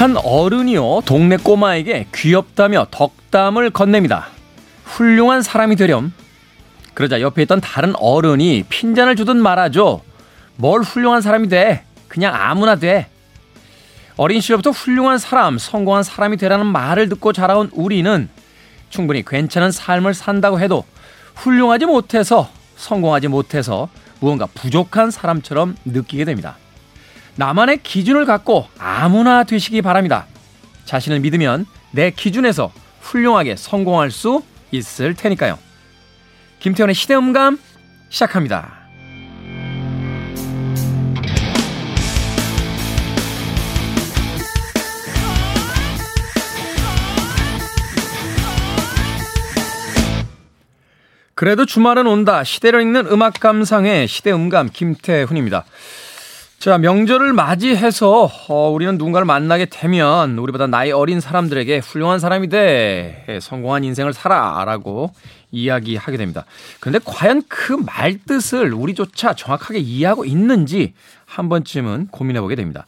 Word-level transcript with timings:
한 0.00 0.16
어른이요, 0.16 1.02
동네 1.04 1.36
꼬마에게 1.36 2.06
귀엽다며 2.14 2.86
덕담을 2.90 3.68
건넵니다. 3.68 4.28
훌륭한 4.84 5.42
사람이 5.42 5.76
되렴. 5.76 6.14
그러자 6.94 7.20
옆에 7.20 7.42
있던 7.42 7.60
다른 7.60 7.92
어른이 7.96 8.64
핀잔을 8.70 9.14
주듯 9.14 9.36
말하죠. 9.36 10.00
뭘 10.56 10.80
훌륭한 10.80 11.20
사람이 11.20 11.50
돼? 11.50 11.84
그냥 12.08 12.34
아무나 12.34 12.76
돼. 12.76 13.10
어린 14.16 14.40
시절부터 14.40 14.70
훌륭한 14.70 15.18
사람, 15.18 15.58
성공한 15.58 16.02
사람이 16.02 16.38
되라는 16.38 16.64
말을 16.64 17.10
듣고 17.10 17.34
자라온 17.34 17.68
우리는 17.74 18.30
충분히 18.88 19.22
괜찮은 19.22 19.70
삶을 19.70 20.14
산다고 20.14 20.60
해도 20.60 20.86
훌륭하지 21.34 21.84
못해서, 21.84 22.48
성공하지 22.76 23.28
못해서 23.28 23.90
무언가 24.20 24.46
부족한 24.46 25.10
사람처럼 25.10 25.76
느끼게 25.84 26.24
됩니다. 26.24 26.56
나만의 27.40 27.78
기준을 27.82 28.26
갖고 28.26 28.68
아무나 28.78 29.44
되시기 29.44 29.80
바랍니다. 29.80 30.26
자신을 30.84 31.20
믿으면 31.20 31.64
내 31.90 32.10
기준에서 32.10 32.70
훌륭하게 33.00 33.56
성공할 33.56 34.10
수 34.10 34.42
있을 34.72 35.14
테니까요. 35.14 35.58
김태현의 36.58 36.94
시대음감 36.94 37.58
시작합니다. 38.10 38.80
그래도 51.34 51.64
주말은 51.64 52.06
온다. 52.06 52.44
시대를 52.44 52.82
읽는 52.82 53.06
음악 53.06 53.40
감상의 53.40 54.08
시대 54.08 54.30
음감 54.30 54.68
김태훈입니다. 54.74 55.64
자, 56.60 56.76
명절을 56.76 57.32
맞이해서 57.32 58.30
어, 58.48 58.68
우리는 58.68 58.98
누군가를 58.98 59.24
만나게 59.24 59.64
되면 59.64 60.36
우리보다 60.36 60.66
나이 60.66 60.92
어린 60.92 61.18
사람들에게 61.18 61.78
훌륭한 61.78 62.18
사람이 62.18 62.50
돼. 62.50 63.38
성공한 63.40 63.82
인생을 63.82 64.12
살아라고 64.12 65.10
이야기하게 65.52 66.18
됩니다. 66.18 66.44
그런데 66.78 66.98
과연 67.02 67.44
그 67.48 67.72
말뜻을 67.72 68.74
우리조차 68.74 69.32
정확하게 69.32 69.78
이해하고 69.78 70.26
있는지 70.26 70.92
한 71.24 71.48
번쯤은 71.48 72.08
고민해 72.08 72.42
보게 72.42 72.56
됩니다. 72.56 72.86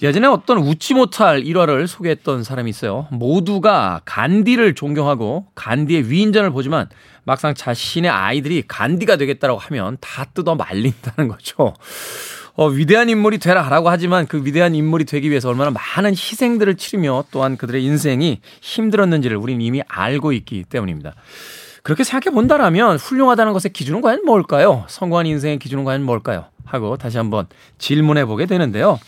예전에 0.00 0.26
어떤 0.26 0.56
웃지 0.56 0.94
못할 0.94 1.44
일화를 1.44 1.88
소개했던 1.88 2.44
사람이 2.44 2.70
있어요. 2.70 3.08
모두가 3.10 4.00
간디를 4.06 4.74
존경하고 4.74 5.48
간디의 5.54 6.08
위인전을 6.10 6.50
보지만 6.50 6.88
막상 7.24 7.52
자신의 7.52 8.10
아이들이 8.10 8.62
간디가 8.66 9.16
되겠다라고 9.16 9.60
하면 9.60 9.98
다 10.00 10.24
뜯어 10.32 10.54
말린다는 10.54 11.28
거죠. 11.28 11.74
어, 12.54 12.66
위대한 12.68 13.08
인물이 13.08 13.38
되라라고 13.38 13.88
하지만 13.88 14.26
그 14.26 14.44
위대한 14.44 14.74
인물이 14.74 15.04
되기 15.04 15.30
위해서 15.30 15.48
얼마나 15.48 15.70
많은 15.70 16.10
희생들을 16.12 16.76
치르며 16.76 17.24
또한 17.30 17.56
그들의 17.56 17.82
인생이 17.82 18.40
힘들었는지를 18.60 19.36
우리는 19.36 19.60
이미 19.60 19.80
알고 19.88 20.32
있기 20.32 20.64
때문입니다. 20.64 21.14
그렇게 21.82 22.04
생각해 22.04 22.34
본다라면 22.34 22.96
훌륭하다는 22.96 23.52
것의 23.52 23.72
기준은 23.72 24.02
과연 24.02 24.24
뭘까요? 24.24 24.84
성공한 24.88 25.26
인생의 25.26 25.58
기준은 25.58 25.84
과연 25.84 26.04
뭘까요? 26.04 26.44
하고 26.64 26.96
다시 26.96 27.16
한번 27.16 27.46
질문해 27.78 28.24
보게 28.26 28.46
되는데요. 28.46 29.00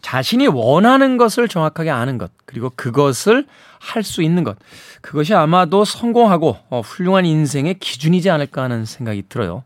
자신이 0.00 0.46
원하는 0.48 1.16
것을 1.16 1.48
정확하게 1.48 1.90
아는 1.90 2.18
것, 2.18 2.30
그리고 2.44 2.70
그것을 2.76 3.46
할 3.78 4.02
수 4.02 4.22
있는 4.22 4.44
것. 4.44 4.56
그것이 5.02 5.34
아마도 5.34 5.84
성공하고 5.84 6.56
어, 6.70 6.80
훌륭한 6.80 7.26
인생의 7.26 7.74
기준이지 7.78 8.30
않을까 8.30 8.62
하는 8.62 8.84
생각이 8.84 9.24
들어요. 9.28 9.64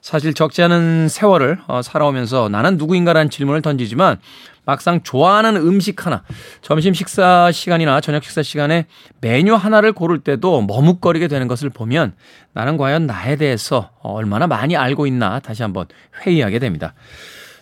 사실 0.00 0.34
적지 0.34 0.62
않은 0.62 1.08
세월을 1.08 1.58
어, 1.66 1.82
살아오면서 1.82 2.48
나는 2.48 2.76
누구인가라는 2.76 3.30
질문을 3.30 3.62
던지지만 3.62 4.18
막상 4.64 5.02
좋아하는 5.02 5.56
음식 5.56 6.04
하나, 6.04 6.22
점심 6.60 6.92
식사 6.92 7.50
시간이나 7.50 8.02
저녁 8.02 8.22
식사 8.22 8.42
시간에 8.42 8.86
메뉴 9.20 9.54
하나를 9.54 9.92
고를 9.92 10.18
때도 10.18 10.60
머뭇거리게 10.62 11.26
되는 11.26 11.48
것을 11.48 11.70
보면 11.70 12.12
나는 12.52 12.76
과연 12.76 13.06
나에 13.06 13.36
대해서 13.36 13.90
얼마나 14.02 14.46
많이 14.46 14.76
알고 14.76 15.06
있나 15.06 15.40
다시 15.40 15.62
한번 15.62 15.86
회의하게 16.20 16.58
됩니다. 16.58 16.92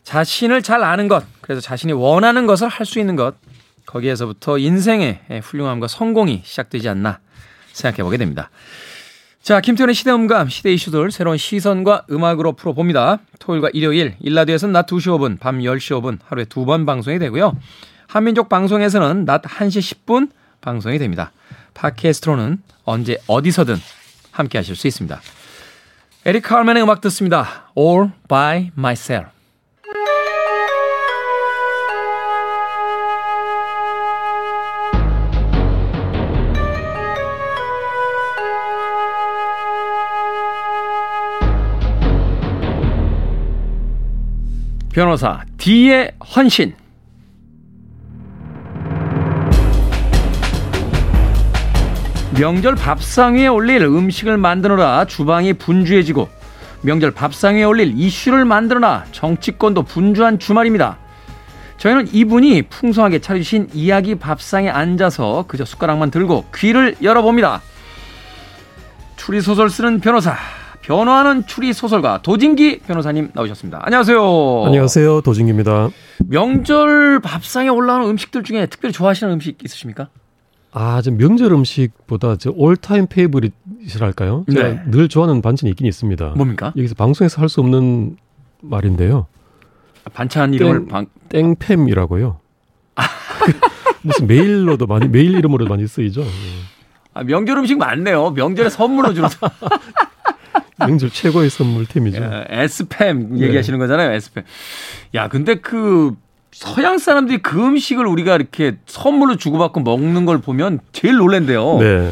자신을 0.03 0.63
잘 0.63 0.83
아는 0.83 1.07
것, 1.07 1.25
그래서 1.41 1.61
자신이 1.61 1.93
원하는 1.93 2.47
것을 2.47 2.69
할 2.69 2.87
수 2.87 2.99
있는 2.99 3.15
것, 3.15 3.35
거기에서부터 3.87 4.59
인생의 4.59 5.21
훌륭함과 5.43 5.87
성공이 5.87 6.43
시작되지 6.45 6.89
않나 6.89 7.21
생각해 7.73 8.03
보게 8.03 8.17
됩니다. 8.17 8.51
자, 9.47 9.61
김태훈의 9.61 9.95
시대음감, 9.95 10.49
시대 10.49 10.73
이슈들 10.73 11.13
새로운 11.13 11.37
시선과 11.39 12.07
음악으로 12.11 12.55
풀어봅니다. 12.55 13.21
토요일과 13.39 13.71
일요일, 13.75 14.17
일라디오에서는 14.19 14.73
낮 14.73 14.89
2시 14.89 15.17
5분, 15.17 15.39
밤 15.39 15.61
10시 15.61 16.01
5분 16.01 16.19
하루에 16.25 16.47
두 16.47 16.65
번 16.65 16.85
방송이 16.85 17.21
되고요. 17.21 17.57
한민족 18.09 18.49
방송에서는 18.49 19.25
낮 19.25 19.43
1시 19.43 20.05
10분 20.05 20.31
방송이 20.61 20.99
됩니다. 20.99 21.31
팟캐스트로는 21.75 22.61
언제 22.83 23.19
어디서든 23.29 23.77
함께 24.33 24.59
하실 24.59 24.75
수 24.75 24.89
있습니다. 24.89 25.21
에릭 26.25 26.43
카울맨의 26.43 26.83
음악 26.83 27.01
듣습니다. 27.03 27.71
All 27.79 28.11
by 28.27 28.73
myself. 28.77 29.36
변호사 44.97 45.43
D의 45.59 46.11
헌신. 46.35 46.75
명절 52.39 52.77
밥상 52.77 53.35
위에 53.35 53.47
올릴 53.47 53.83
음식을 53.83 54.39
만드느라 54.39 55.05
주방이 55.05 55.53
분주해지고 55.53 56.31
명절 56.81 57.11
밥상 57.11 57.57
위에 57.57 57.65
올릴 57.65 57.93
이슈를 57.95 58.47
만드느라 58.47 59.05
정치권도 59.13 59.83
분주한 59.83 60.39
주말입니다. 60.39 60.97
저희는 61.77 62.09
이분이 62.15 62.63
풍성하게 62.63 63.19
차려주신 63.19 63.69
이야기 63.75 64.15
밥상에 64.15 64.71
앉아서 64.71 65.45
그저 65.47 65.67
숟가락만 65.67 66.11
들고 66.11 66.47
귀를 66.55 66.97
열어봅니다. 67.03 67.61
추리소설 69.17 69.69
쓰는 69.69 70.01
변호사 70.01 70.39
변호하는 70.87 71.45
추리 71.47 71.73
소설가 71.73 72.23
도진기 72.23 72.79
변호사님 72.87 73.31
나오셨습니다. 73.35 73.81
안녕하세요. 73.83 74.67
안녕하세요. 74.67 75.21
도진기입니다. 75.23 75.91
명절 76.29 77.19
밥상에 77.21 77.69
올라오는 77.69 78.09
음식들 78.09 78.45
중에 78.45 78.67
특별히 78.67 78.93
좋아하시는 78.93 79.33
음식 79.33 79.59
있으십니까? 79.65 80.09
아, 80.71 81.03
저 81.03 81.11
명절 81.11 81.53
음식보다 81.53 82.37
저 82.37 82.53
올타임 82.55 83.09
페이브릿이랄까요? 83.09 84.45
제가 84.53 84.69
네. 84.69 84.83
늘 84.87 85.09
좋아하는 85.09 85.43
반찬이 85.43 85.71
있긴 85.71 85.89
있습니다. 85.89 86.35
뭡니까? 86.37 86.73
여기서 86.77 86.95
방송에서 86.95 87.41
할 87.43 87.49
수 87.49 87.61
없는 87.63 88.17
말인데요. 88.63 89.27
반찬 90.15 90.55
이름을 90.55 90.87
방... 90.87 91.07
땡팸이라고요. 91.31 92.37
무슨 94.03 94.27
메일로도 94.29 94.87
많이 94.87 95.09
메일 95.09 95.33
이름으로 95.37 95.67
많이 95.67 95.85
쓰이죠. 95.89 96.23
아, 97.13 97.25
명절 97.25 97.59
음식 97.59 97.77
많네요. 97.77 98.31
명절에 98.31 98.69
선물로 98.69 99.15
주로 99.15 99.27
명절 100.79 101.11
최고의 101.11 101.51
선물템이죠. 101.51 102.21
에스팸 102.51 103.39
얘기하시는 103.39 103.79
네. 103.79 103.83
거잖아요. 103.85 104.19
에스팸. 104.19 104.45
야, 105.15 105.29
근데 105.29 105.57
그 105.57 106.15
서양 106.53 106.99
사람들이 106.99 107.39
그 107.39 107.63
음식을 107.65 108.07
우리가 108.07 108.35
이렇게 108.35 108.77
선물로 108.87 109.37
주고받고 109.37 109.81
먹는 109.81 110.27
걸 110.27 110.39
보면 110.39 110.81
제일 110.93 111.17
놀랜대요. 111.17 111.79
네. 111.79 112.11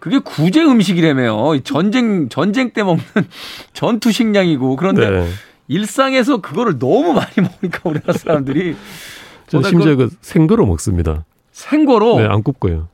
그게 0.00 0.18
구제 0.18 0.62
음식이라며요. 0.62 1.60
전쟁 1.64 2.28
전쟁 2.28 2.70
때 2.72 2.82
먹는 2.82 3.02
전투 3.72 4.12
식량이고 4.12 4.76
그런데 4.76 5.08
네. 5.08 5.28
일상에서 5.68 6.38
그거를 6.38 6.78
너무 6.78 7.14
많이 7.14 7.32
먹으니까 7.36 7.80
우리나라 7.84 8.12
사람들이 8.12 8.76
저는 9.46 9.70
심지어 9.70 9.96
그 9.96 10.10
생거로 10.20 10.66
먹습니다. 10.66 11.24
생거로? 11.52 12.18
네, 12.18 12.26
안 12.26 12.42
굽고요. 12.42 12.88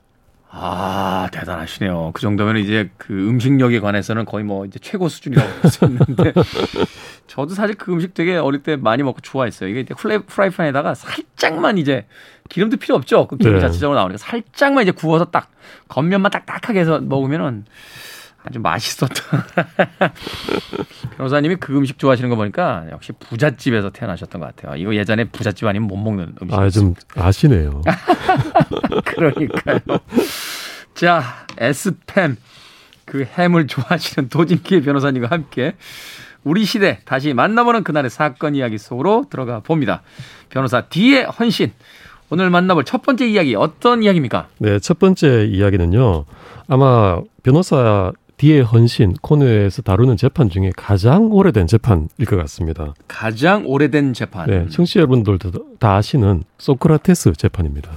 아, 0.53 1.29
대단하시네요. 1.31 2.11
그 2.13 2.21
정도면 2.21 2.57
이제 2.57 2.89
그 2.97 3.13
음식력에 3.13 3.79
관해서는 3.79 4.25
거의 4.25 4.43
뭐 4.43 4.65
이제 4.65 4.79
최고 4.79 5.07
수준이라고 5.07 5.49
할수 5.61 5.85
있는데 5.87 6.33
저도 7.27 7.53
사실 7.53 7.75
그 7.75 7.93
음식 7.93 8.13
되게 8.13 8.35
어릴 8.35 8.61
때 8.61 8.75
많이 8.75 9.01
먹고 9.01 9.21
좋아했어요. 9.21 9.69
이게 9.69 9.79
이제 9.79 9.93
플레, 9.93 10.17
프라이팬에다가 10.17 10.93
살짝만 10.93 11.77
이제 11.77 12.05
기름도 12.49 12.77
필요 12.77 12.95
없죠. 12.95 13.27
그 13.27 13.37
기름 13.37 13.55
네. 13.55 13.59
자체적으로 13.61 13.97
나오니까 13.97 14.17
살짝만 14.17 14.83
이제 14.83 14.91
구워서 14.91 15.25
딱 15.25 15.49
겉면만 15.87 16.31
딱딱하게 16.31 16.81
해서 16.81 16.99
먹으면은 16.99 17.63
아주 18.43 18.59
맛있었던 18.59 19.09
변호사님이 21.17 21.57
그 21.57 21.77
음식 21.77 21.99
좋아하시는 21.99 22.29
거 22.29 22.35
보니까 22.35 22.85
역시 22.91 23.11
부잣집에서 23.13 23.91
태어나셨던 23.91 24.41
것 24.41 24.55
같아요. 24.55 24.75
이거 24.77 24.95
예전에 24.95 25.25
부잣집 25.25 25.67
아니면 25.67 25.87
못 25.87 25.97
먹는 25.97 26.35
음식. 26.41 26.53
아, 26.57 26.69
좀 26.69 26.95
아시네요. 27.15 27.81
그러니까요. 29.05 29.79
자, 30.95 31.23
에스팸 31.57 32.35
그 33.05 33.23
햄을 33.25 33.67
좋아하시는 33.67 34.29
도진기 34.29 34.81
변호사님과 34.81 35.27
함께 35.29 35.75
우리 36.43 36.65
시대 36.65 36.99
다시 37.05 37.33
만나보는 37.33 37.83
그날의 37.83 38.09
사건 38.09 38.55
이야기 38.55 38.77
속으로 38.77 39.25
들어가 39.29 39.59
봅니다. 39.59 40.01
변호사 40.49 40.81
D의 40.81 41.25
헌신. 41.25 41.71
오늘 42.31 42.49
만나볼 42.49 42.85
첫 42.85 43.01
번째 43.01 43.27
이야기 43.27 43.55
어떤 43.55 44.03
이야기입니까? 44.03 44.47
네, 44.59 44.79
첫 44.79 44.97
번째 44.99 45.45
이야기는요. 45.47 46.25
아마 46.69 47.19
변호사 47.43 48.13
뒤의 48.41 48.63
헌신 48.63 49.13
코너에서 49.21 49.83
다루는 49.83 50.17
재판 50.17 50.49
중에 50.49 50.71
가장 50.75 51.31
오래된 51.31 51.67
재판일 51.67 52.07
것 52.25 52.37
같습니다. 52.37 52.95
가장 53.07 53.67
오래된 53.67 54.13
재판. 54.15 54.47
네, 54.49 54.67
청취자 54.67 55.01
여러분들도 55.01 55.77
다 55.77 55.97
아시는 55.97 56.43
소크라테스 56.57 57.33
재판입니다. 57.33 57.91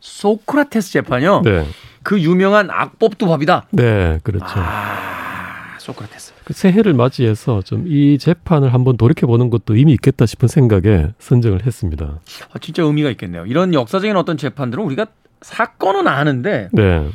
소크라테스 0.00 0.90
재판요? 0.90 1.42
네. 1.44 1.64
그 2.02 2.20
유명한 2.20 2.68
악법도 2.68 3.26
법이다. 3.26 3.66
네, 3.70 4.18
그렇죠. 4.24 4.44
아, 4.48 5.76
소크라테스. 5.78 6.32
그 6.42 6.52
새해를 6.52 6.92
맞이해서 6.94 7.62
좀 7.62 7.84
이 7.86 8.18
재판을 8.18 8.74
한번 8.74 8.96
돌이켜 8.96 9.28
보는 9.28 9.50
것도 9.50 9.76
의미 9.76 9.92
있겠다 9.92 10.26
싶은 10.26 10.48
생각에 10.48 11.10
선정을 11.20 11.64
했습니다. 11.64 12.18
아, 12.52 12.58
진짜 12.60 12.82
의미가 12.82 13.08
있겠네요. 13.10 13.46
이런 13.46 13.72
역사적인 13.72 14.16
어떤 14.16 14.36
재판들은 14.36 14.82
우리가 14.82 15.06
사건은 15.42 16.08
아는데 16.08 16.70
네. 16.72 17.08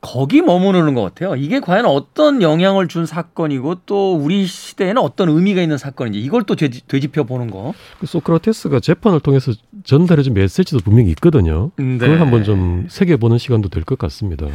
거기 0.00 0.42
머무르는 0.42 0.94
것 0.94 1.02
같아요. 1.02 1.34
이게 1.34 1.58
과연 1.60 1.84
어떤 1.86 2.40
영향을 2.40 2.86
준 2.86 3.04
사건이고 3.04 3.76
또 3.86 4.14
우리 4.14 4.46
시대에는 4.46 5.02
어떤 5.02 5.28
의미가 5.28 5.60
있는 5.60 5.76
사건인지 5.76 6.20
이걸 6.20 6.44
또 6.44 6.54
되짚, 6.54 7.18
어 7.18 7.24
보는 7.24 7.50
거. 7.50 7.74
그 7.98 8.06
소크라테스가 8.06 8.78
재판을 8.80 9.18
통해서 9.20 9.52
전달해준 9.84 10.34
메시지도 10.34 10.78
분명히 10.80 11.10
있거든요. 11.10 11.72
네. 11.76 11.98
그걸 11.98 12.20
한번 12.20 12.44
좀 12.44 12.86
새겨보는 12.88 13.38
시간도 13.38 13.68
될 13.70 13.84
것 13.84 13.98
같습니다. 13.98 14.46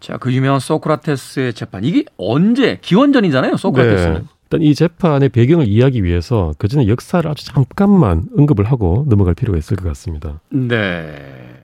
자, 0.00 0.16
그 0.18 0.32
유명한 0.32 0.60
소크라테스의 0.60 1.54
재판. 1.54 1.84
이게 1.84 2.04
언제? 2.16 2.78
기원전이잖아요, 2.80 3.56
소크라테스는. 3.56 4.14
네. 4.14 4.22
일단 4.44 4.62
이 4.62 4.74
재판의 4.74 5.28
배경을 5.30 5.66
이해하기 5.68 6.04
위해서 6.04 6.52
그 6.58 6.68
전에 6.68 6.86
역사를 6.88 7.28
아주 7.28 7.44
잠깐만 7.44 8.24
언급을 8.36 8.64
하고 8.64 9.04
넘어갈 9.08 9.34
필요가 9.34 9.58
있을 9.58 9.76
것 9.76 9.84
같습니다. 9.88 10.40
네. 10.50 11.06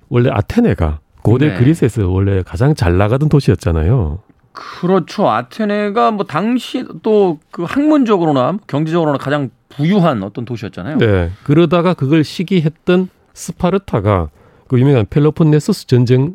원래 0.08 0.30
아테네가 0.30 1.00
고대 1.22 1.48
네. 1.48 1.58
그리스에서 1.58 2.08
원래 2.08 2.42
가장 2.42 2.74
잘 2.74 2.98
나가던 2.98 3.28
도시였잖아요. 3.28 4.18
그렇죠. 4.52 5.28
아테네가 5.30 6.10
뭐 6.10 6.26
당시 6.26 6.84
또 7.02 7.38
그 7.50 7.64
학문적으로나 7.64 8.58
경제적으로나 8.66 9.18
가장 9.18 9.50
부유한 9.68 10.22
어떤 10.22 10.44
도시였잖아요. 10.44 10.98
네. 10.98 11.30
그러다가 11.44 11.94
그걸 11.94 12.24
시기했던 12.24 13.08
스파르타가 13.34 14.28
그 14.68 14.80
유명한 14.80 15.06
펠로폰네소스 15.08 15.86
전쟁을 15.86 16.32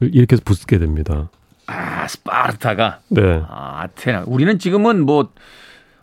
일으켜서 0.00 0.42
부수게 0.44 0.78
됩니다. 0.78 1.30
아, 1.66 2.06
스파르타가? 2.06 3.00
네. 3.08 3.42
아, 3.48 3.82
아테네. 3.82 4.24
우리는 4.26 4.58
지금은 4.58 5.04
뭐 5.04 5.30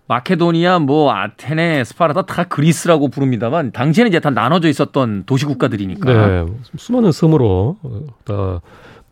마케도니아, 0.07 0.79
뭐 0.79 1.13
아테네, 1.13 1.83
스파르타 1.85 2.23
다 2.23 2.43
그리스라고 2.43 3.07
부릅니다만 3.07 3.71
당시에는 3.71 4.09
이제 4.09 4.19
다 4.19 4.29
나눠져 4.29 4.67
있었던 4.69 5.23
도시 5.25 5.45
국가들이니까. 5.45 6.13
네, 6.13 6.45
수많은 6.77 7.11
섬으로 7.11 7.77
다 8.25 8.61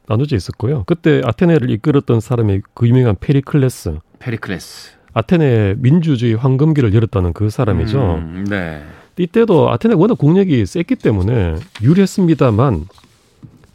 나눠져 0.08 0.36
있었고요. 0.36 0.84
그때 0.86 1.22
아테네를 1.24 1.70
이끌었던 1.70 2.20
사람이 2.20 2.62
그 2.74 2.88
유명한 2.88 3.16
페리클레스. 3.20 4.00
페리클레스. 4.20 4.92
아테네 5.14 5.76
민주주의 5.78 6.36
황금기를 6.36 6.94
열었다는 6.94 7.34
그 7.34 7.50
사람이죠. 7.50 8.16
음, 8.16 8.46
네. 8.50 8.84
이때도 9.18 9.70
아테네가 9.72 10.00
워낙 10.00 10.18
국력이 10.18 10.66
셌기 10.66 10.96
때문에 10.96 11.56
유리했습니다만 11.82 12.88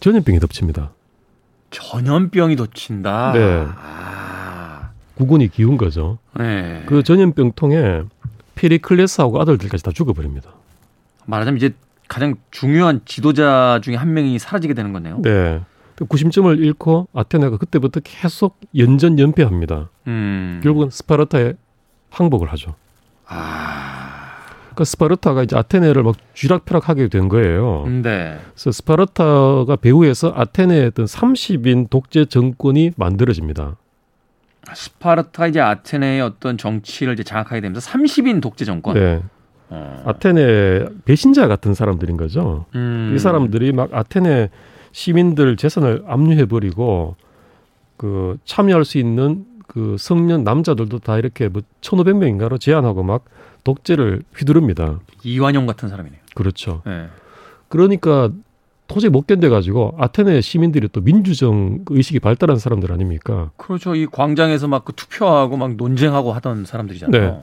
전염병이 0.01 0.41
덮칩니다. 0.41 0.91
전염병이 1.71 2.57
덮친다. 2.57 3.33
네. 3.33 3.67
아. 3.79 4.36
국운이 5.17 5.49
기운 5.49 5.77
거죠. 5.77 6.19
네. 6.39 6.83
그 6.87 7.03
전염병통에 7.03 8.03
페리클레스하고 8.55 9.41
아들들까지 9.41 9.83
다 9.83 9.91
죽어버립니다. 9.91 10.51
말하자면 11.27 11.57
이제 11.57 11.75
가장 12.09 12.37
중요한 12.51 13.01
지도자 13.05 13.81
중에 13.83 13.97
한 13.97 14.13
명이 14.13 14.39
사라지게 14.39 14.75
되는 14.75 14.93
거네요. 14.93 15.21
네. 15.23 15.61
구심점을 16.09 16.59
잃고 16.63 17.09
아테네가 17.15 17.57
그때부터 17.57 18.01
계속 18.05 18.61
연전 18.77 19.19
연패합니다. 19.19 19.89
음. 20.07 20.61
결국은 20.63 20.91
스파르타에 20.91 21.55
항복을 22.11 22.53
하죠. 22.53 22.75
아. 23.27 24.07
그러니까 24.67 24.85
스파르타가 24.85 25.43
이제 25.43 25.57
아테네를 25.57 26.03
막 26.03 26.17
쥐락펴락하게 26.35 27.09
된 27.09 27.29
거예요. 27.29 27.87
네. 27.87 28.39
그래서 28.53 28.73
스파르타가 28.73 29.77
배후에서 29.77 30.35
아테네의 30.37 30.87
어떤 30.89 31.07
30인 31.07 31.89
독재 31.89 32.27
정권이 32.27 32.93
만들어집니다. 32.97 33.77
스파르타 34.75 35.47
이제 35.47 35.61
아테네의 35.61 36.21
어떤 36.21 36.59
정치를 36.59 37.15
이제 37.15 37.23
장악하게 37.23 37.61
되면서 37.61 37.91
30인 37.91 38.41
독재 38.43 38.65
정권. 38.65 38.95
네. 38.95 39.23
어. 39.69 40.03
아테네 40.07 40.87
배신자 41.05 41.49
같은 41.49 41.75
사람들인 41.75 42.17
거죠. 42.17 42.67
음. 42.75 43.13
이 43.15 43.19
사람들이 43.19 43.73
막 43.73 43.93
아테네 43.93 44.51
시민들 44.93 45.57
재산을 45.57 46.05
압류해 46.07 46.47
버리고 46.47 47.17
그 47.97 48.39
참여할 48.45 48.85
수 48.85 48.99
있는 48.99 49.45
그 49.67 49.97
성년 49.99 50.45
남자들도 50.45 51.01
다 51.01 51.19
이렇게 51.19 51.49
뭐 51.49 51.63
1,500명인가로 51.81 52.61
제한하고 52.61 53.03
막 53.03 53.25
독재를 53.65 54.23
휘두릅니다. 54.37 55.01
이완용 55.25 55.67
같은 55.67 55.89
사람이네요. 55.89 56.21
그렇죠. 56.35 56.83
네. 56.87 57.09
그러니까 57.69 58.31
도저히 58.89 59.11
못 59.11 59.27
견뎌가지고 59.27 59.97
아테네 59.99 60.41
시민들이 60.41 60.89
또 60.93 61.01
민주정 61.01 61.81
의식이 61.89 62.21
발달한 62.21 62.59
사람들 62.59 62.93
아닙니까? 62.93 63.51
그렇죠. 63.57 63.95
이 63.95 64.07
광장에서 64.07 64.69
막 64.69 64.85
그 64.85 64.93
투표하고 64.95 65.57
막 65.57 65.75
논쟁하고 65.75 66.33
하던 66.35 66.65
사람들이잖아요. 66.65 67.21
네. 67.21 67.43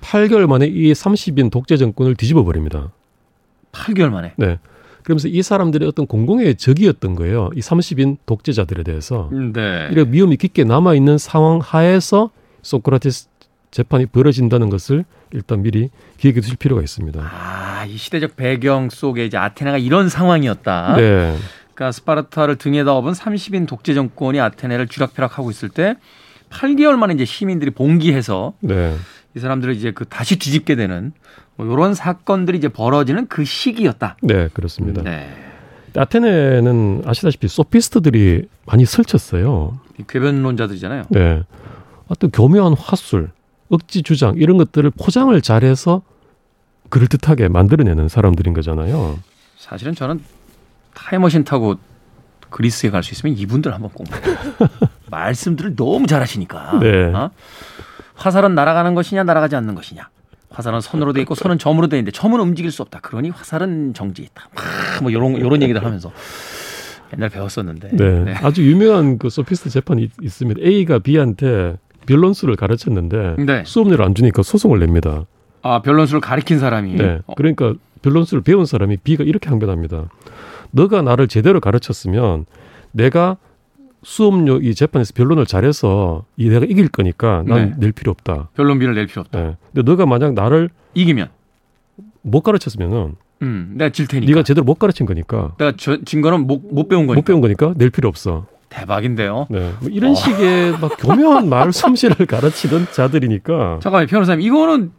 8개월 0.00 0.46
만에 0.46 0.66
이 0.66 0.92
30인 0.92 1.50
독재 1.50 1.76
정권을 1.76 2.16
뒤집어 2.16 2.42
버립니다. 2.42 2.90
8개월 3.72 4.10
만에. 4.10 4.32
네. 4.36 4.58
그러면서 5.04 5.28
이 5.28 5.42
사람들이 5.42 5.86
어떤 5.86 6.06
공공의 6.06 6.56
적이었던 6.56 7.14
거예요. 7.14 7.50
이 7.54 7.60
30인 7.60 8.16
독재자들에 8.26 8.82
대해서. 8.82 9.30
네. 9.32 9.88
이런 9.92 10.12
위험이 10.12 10.36
깊게 10.36 10.64
남아 10.64 10.94
있는 10.94 11.16
상황 11.18 11.60
하에서 11.62 12.30
소크라테스 12.62 13.28
재판이 13.70 14.06
벌어진다는 14.06 14.68
것을 14.70 15.04
일단 15.32 15.62
미리 15.62 15.90
기억해 16.18 16.40
두실 16.40 16.56
필요가 16.56 16.82
있습니다. 16.82 17.20
아, 17.22 17.84
이 17.86 17.96
시대적 17.96 18.36
배경 18.36 18.90
속에 18.90 19.24
이제 19.24 19.36
아테네가 19.36 19.78
이런 19.78 20.08
상황이었다. 20.08 20.96
네. 20.96 21.36
그러니까 21.74 21.92
스파르타를 21.92 22.56
등에다 22.56 22.94
업은 22.94 23.12
30인 23.12 23.66
독재 23.66 23.94
정권이 23.94 24.40
아테네를 24.40 24.88
쥐락펴락하고 24.88 25.50
있을 25.50 25.68
때 25.68 25.96
8개월 26.50 26.96
만에 26.96 27.14
이제 27.14 27.24
시민들이 27.24 27.70
봉기해서 27.70 28.54
네. 28.60 28.96
이 29.34 29.38
사람들을 29.38 29.74
이제 29.74 29.92
그 29.92 30.04
다시 30.04 30.38
뒤집게 30.38 30.74
되는 30.74 31.12
뭐 31.56 31.66
이런 31.66 31.94
사건들이 31.94 32.58
이제 32.58 32.68
벌어지는 32.68 33.28
그 33.28 33.44
시기였다. 33.44 34.16
네, 34.22 34.48
그렇습니다. 34.52 35.02
네. 35.02 35.28
아테네는 35.96 37.02
아시다시피 37.06 37.48
소피스트들이 37.48 38.48
많이 38.66 38.84
설쳤어요. 38.84 39.78
궤변론자들이잖아요. 40.08 41.04
네. 41.10 41.42
어떤 42.08 42.30
교묘한 42.30 42.74
화술, 42.74 43.30
억지 43.70 44.02
주장 44.02 44.34
이런 44.36 44.58
것들을 44.58 44.90
포장을 44.90 45.40
잘해서 45.40 46.02
그럴듯하게 46.90 47.48
만들어내는 47.48 48.08
사람들인 48.08 48.52
거잖아요. 48.52 49.18
사실은 49.56 49.94
저는 49.94 50.20
타임머신 50.94 51.44
타고 51.44 51.76
그리스에 52.50 52.90
갈 52.90 53.02
수 53.04 53.12
있으면 53.14 53.36
이분들 53.36 53.72
한번 53.72 53.90
꼭 53.92 54.06
말씀들을 55.10 55.76
너무 55.76 56.06
잘하시니까. 56.06 56.80
네. 56.80 57.04
어? 57.14 57.30
화살은 58.16 58.54
날아가는 58.54 58.94
것이냐 58.94 59.22
날아가지 59.24 59.54
않는 59.56 59.74
것이냐. 59.76 60.08
화살은 60.50 60.80
손으로 60.80 61.12
돼 61.12 61.20
있고 61.20 61.36
손은 61.36 61.58
점으로 61.58 61.86
돼 61.86 61.96
있는데 61.96 62.10
점은 62.10 62.40
움직일 62.40 62.72
수 62.72 62.82
없다. 62.82 62.98
그러니 63.00 63.30
화살은 63.30 63.94
정지했다. 63.94 64.48
뭐 65.00 65.10
이런 65.12 65.36
이런 65.36 65.62
얘기들 65.62 65.84
하면서 65.84 66.12
옛날 67.14 67.28
배웠었는데. 67.28 67.90
네. 67.96 68.24
네. 68.24 68.34
아주 68.34 68.68
유명한 68.68 69.18
그 69.18 69.30
소피스트 69.30 69.70
재판이 69.70 70.10
있습니다. 70.20 70.60
A가 70.60 70.98
B한테 70.98 71.76
변론수를 72.10 72.56
가르쳤는데 72.56 73.36
네. 73.38 73.62
수업료를 73.64 74.04
안 74.04 74.14
주니까 74.14 74.42
소송을 74.42 74.80
냅니다. 74.80 75.26
아 75.62 75.80
변론수를 75.82 76.20
가리킨 76.20 76.58
사람이. 76.58 76.94
네. 76.94 77.20
그러니까 77.36 77.74
변론수를 78.02 78.42
배운 78.42 78.66
사람이 78.66 78.96
B가 78.98 79.22
이렇게 79.24 79.48
항변합니다. 79.48 80.08
너가 80.72 81.02
나를 81.02 81.28
제대로 81.28 81.60
가르쳤으면 81.60 82.46
내가 82.92 83.36
수업료 84.02 84.56
이 84.60 84.74
재판에서 84.74 85.12
변론을 85.14 85.46
잘해서 85.46 86.24
이 86.36 86.48
내가 86.48 86.64
이길 86.64 86.88
거니까 86.88 87.44
난낼 87.46 87.74
네. 87.78 87.90
필요 87.92 88.10
없다. 88.10 88.48
변론비를 88.54 88.94
낼 88.94 89.06
필요 89.06 89.20
없다. 89.20 89.40
네. 89.40 89.56
근데 89.72 89.88
너가 89.88 90.06
만약 90.06 90.32
나를 90.34 90.70
이기면 90.94 91.28
못 92.22 92.40
가르쳤으면은 92.40 93.14
음, 93.42 93.74
내가 93.76 93.90
질 93.90 94.06
테니까. 94.08 94.28
네가 94.28 94.42
제대로 94.42 94.64
못 94.64 94.74
가르친 94.78 95.06
거니까. 95.06 95.54
내가 95.58 95.74
저, 95.76 95.98
진 96.04 96.22
거는 96.22 96.46
못, 96.46 96.62
못 96.72 96.88
배운 96.88 97.06
거니까. 97.06 97.20
못 97.20 97.24
배운 97.24 97.40
거니까 97.40 97.74
낼 97.76 97.90
필요 97.90 98.08
없어. 98.08 98.46
대박인데요. 98.70 99.46
네. 99.50 99.72
뭐 99.80 99.90
이런 99.90 100.12
어. 100.12 100.14
식의 100.14 100.78
막 100.80 100.92
교묘한 100.98 101.48
말 101.48 101.72
솜씨를 101.72 102.24
가르치던 102.26 102.88
자들이니까. 102.92 103.80
잠깐만요, 103.82 104.06
변호사님. 104.06 104.46
이거는 104.46 104.92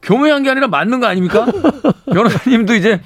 교묘한 0.00 0.44
게 0.44 0.50
아니라 0.50 0.68
맞는 0.68 1.00
거 1.00 1.06
아닙니까? 1.06 1.44
변호사님도 2.12 2.74
이제 2.74 3.00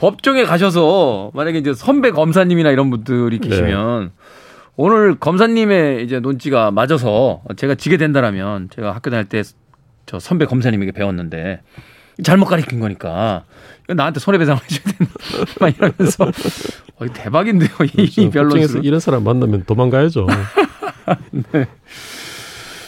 법정에 0.00 0.44
가셔서 0.44 1.30
만약에 1.32 1.58
이제 1.58 1.72
선배 1.72 2.10
검사님이나 2.10 2.70
이런 2.70 2.90
분들이 2.90 3.38
계시면 3.38 4.04
네. 4.04 4.10
오늘 4.76 5.14
검사님의 5.14 6.04
이제 6.04 6.20
논지가 6.20 6.70
맞아서 6.72 7.40
제가 7.56 7.76
지게 7.76 7.96
된다라면 7.96 8.68
제가 8.74 8.92
학교 8.94 9.08
다닐 9.10 9.24
때 9.26 9.42
저 10.06 10.20
선배 10.20 10.46
검사님에게 10.46 10.92
배웠는데 10.92 11.60
잘못 12.22 12.46
가리킨 12.46 12.80
거니까. 12.80 13.44
나한테 13.94 14.20
손해배상 14.20 14.58
해줘야 14.62 14.94
된다. 14.96 15.14
막 15.60 15.76
이러면서. 15.76 16.24
어, 16.98 17.06
대박인데요. 17.12 17.70
그렇죠. 17.76 18.20
이 18.20 18.30
변론에서. 18.30 18.78
이런 18.80 19.00
사람 19.00 19.24
만나면 19.24 19.64
도망가야죠. 19.64 20.26
네. 21.52 21.66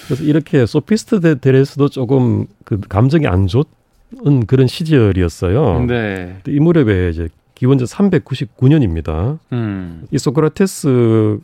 그래서 0.07 0.25
이렇게 0.25 0.67
소피스트들에서도 0.67 1.89
조금 1.91 2.47
그 2.65 2.81
감정이 2.89 3.27
안 3.27 3.47
좋은 3.47 4.47
그런 4.47 4.67
시절이었어요. 4.67 5.85
네. 5.87 6.41
이 6.49 6.59
무렵에 6.59 7.11
이제 7.11 7.29
기원전 7.55 7.87
399년입니다. 7.87 9.39
음. 9.53 10.07
이 10.11 10.19
소크라테스 10.19 11.39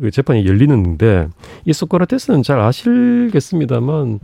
그 0.00 0.10
재판이 0.10 0.46
열리는데 0.46 1.28
이 1.64 1.72
소크라테스는 1.72 2.42
잘 2.42 2.58
아실겠습니다만 2.60 4.08
뭐 4.08 4.18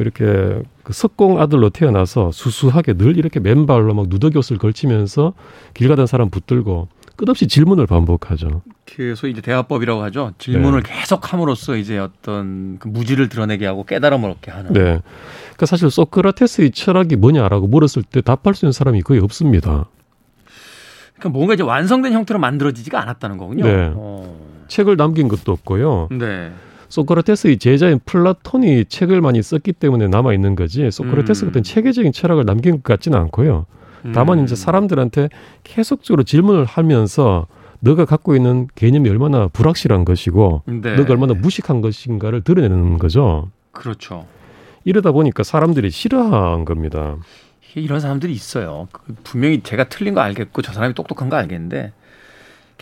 이렇게 0.00 0.62
그 0.82 0.92
석공 0.92 1.40
아들로 1.40 1.70
태어나서 1.70 2.30
수수하게 2.32 2.94
늘 2.94 3.16
이렇게 3.16 3.40
맨발로 3.40 3.94
막 3.94 4.08
누더기옷을 4.08 4.58
걸치면서 4.58 5.34
길 5.74 5.88
가던 5.88 6.06
사람 6.06 6.30
붙들고 6.30 6.88
끝없이 7.16 7.46
질문을 7.46 7.86
반복하죠. 7.86 8.62
그 8.84 9.14
소위 9.14 9.32
이제 9.32 9.40
대화법이라고 9.40 10.02
하죠. 10.04 10.32
질문을 10.38 10.82
네. 10.82 10.92
계속 10.92 11.32
함으로써 11.32 11.76
이제 11.76 11.98
어떤 11.98 12.78
그 12.78 12.88
무지를 12.88 13.28
드러내게 13.28 13.66
하고 13.66 13.84
깨달음을 13.84 14.30
얻게 14.30 14.50
하는. 14.50 14.72
네. 14.72 14.80
그러니까 14.80 15.66
사실 15.66 15.90
소크라테스의 15.90 16.72
철학이 16.72 17.16
뭐냐라고 17.16 17.66
물었을 17.68 18.02
때 18.02 18.20
답할 18.20 18.54
수 18.54 18.64
있는 18.66 18.72
사람이 18.72 19.02
거의 19.02 19.20
없습니다. 19.20 19.86
그러니까 21.14 21.28
뭔가 21.30 21.54
이제 21.54 21.62
완성된 21.62 22.12
형태로 22.12 22.40
만들어지지가 22.40 23.00
않았다는 23.00 23.38
거군요. 23.38 23.64
네. 23.64 23.92
어. 23.94 24.36
책을 24.68 24.96
남긴 24.96 25.28
것도 25.28 25.52
없고요. 25.52 26.08
네. 26.10 26.52
소크라테스의 26.94 27.58
제자인 27.58 27.98
플라톤이 28.04 28.84
책을 28.84 29.20
많이 29.20 29.42
썼기 29.42 29.72
때문에 29.72 30.06
남아 30.06 30.32
있는 30.32 30.54
거지. 30.54 30.88
소크라테스 30.90 31.44
음. 31.44 31.48
같은 31.48 31.62
체계적인 31.64 32.12
철학을 32.12 32.44
남긴 32.44 32.74
것 32.74 32.84
같지는 32.84 33.18
않고요. 33.18 33.66
다만 34.14 34.38
음. 34.38 34.44
이제 34.44 34.54
사람들한테 34.54 35.28
계속적으로 35.64 36.22
질문을 36.22 36.64
하면서 36.66 37.46
너가 37.80 38.04
갖고 38.04 38.36
있는 38.36 38.68
개념이 38.74 39.08
얼마나 39.10 39.48
불확실한 39.48 40.04
것이고 40.04 40.62
네. 40.66 40.94
너가 40.94 41.12
얼마나 41.12 41.34
무식한 41.34 41.80
것인가를 41.80 42.42
드러내는 42.42 42.98
거죠. 42.98 43.50
그렇죠. 43.72 44.26
이러다 44.84 45.10
보니까 45.12 45.42
사람들이 45.42 45.90
싫어한 45.90 46.64
겁니다. 46.64 47.16
이런 47.74 47.98
사람들이 47.98 48.32
있어요. 48.32 48.86
그 48.92 49.14
분명히 49.24 49.62
제가 49.62 49.88
틀린 49.88 50.14
거 50.14 50.20
알겠고 50.20 50.62
저 50.62 50.72
사람이 50.72 50.94
똑똑한 50.94 51.28
거 51.28 51.36
알겠는데 51.36 51.92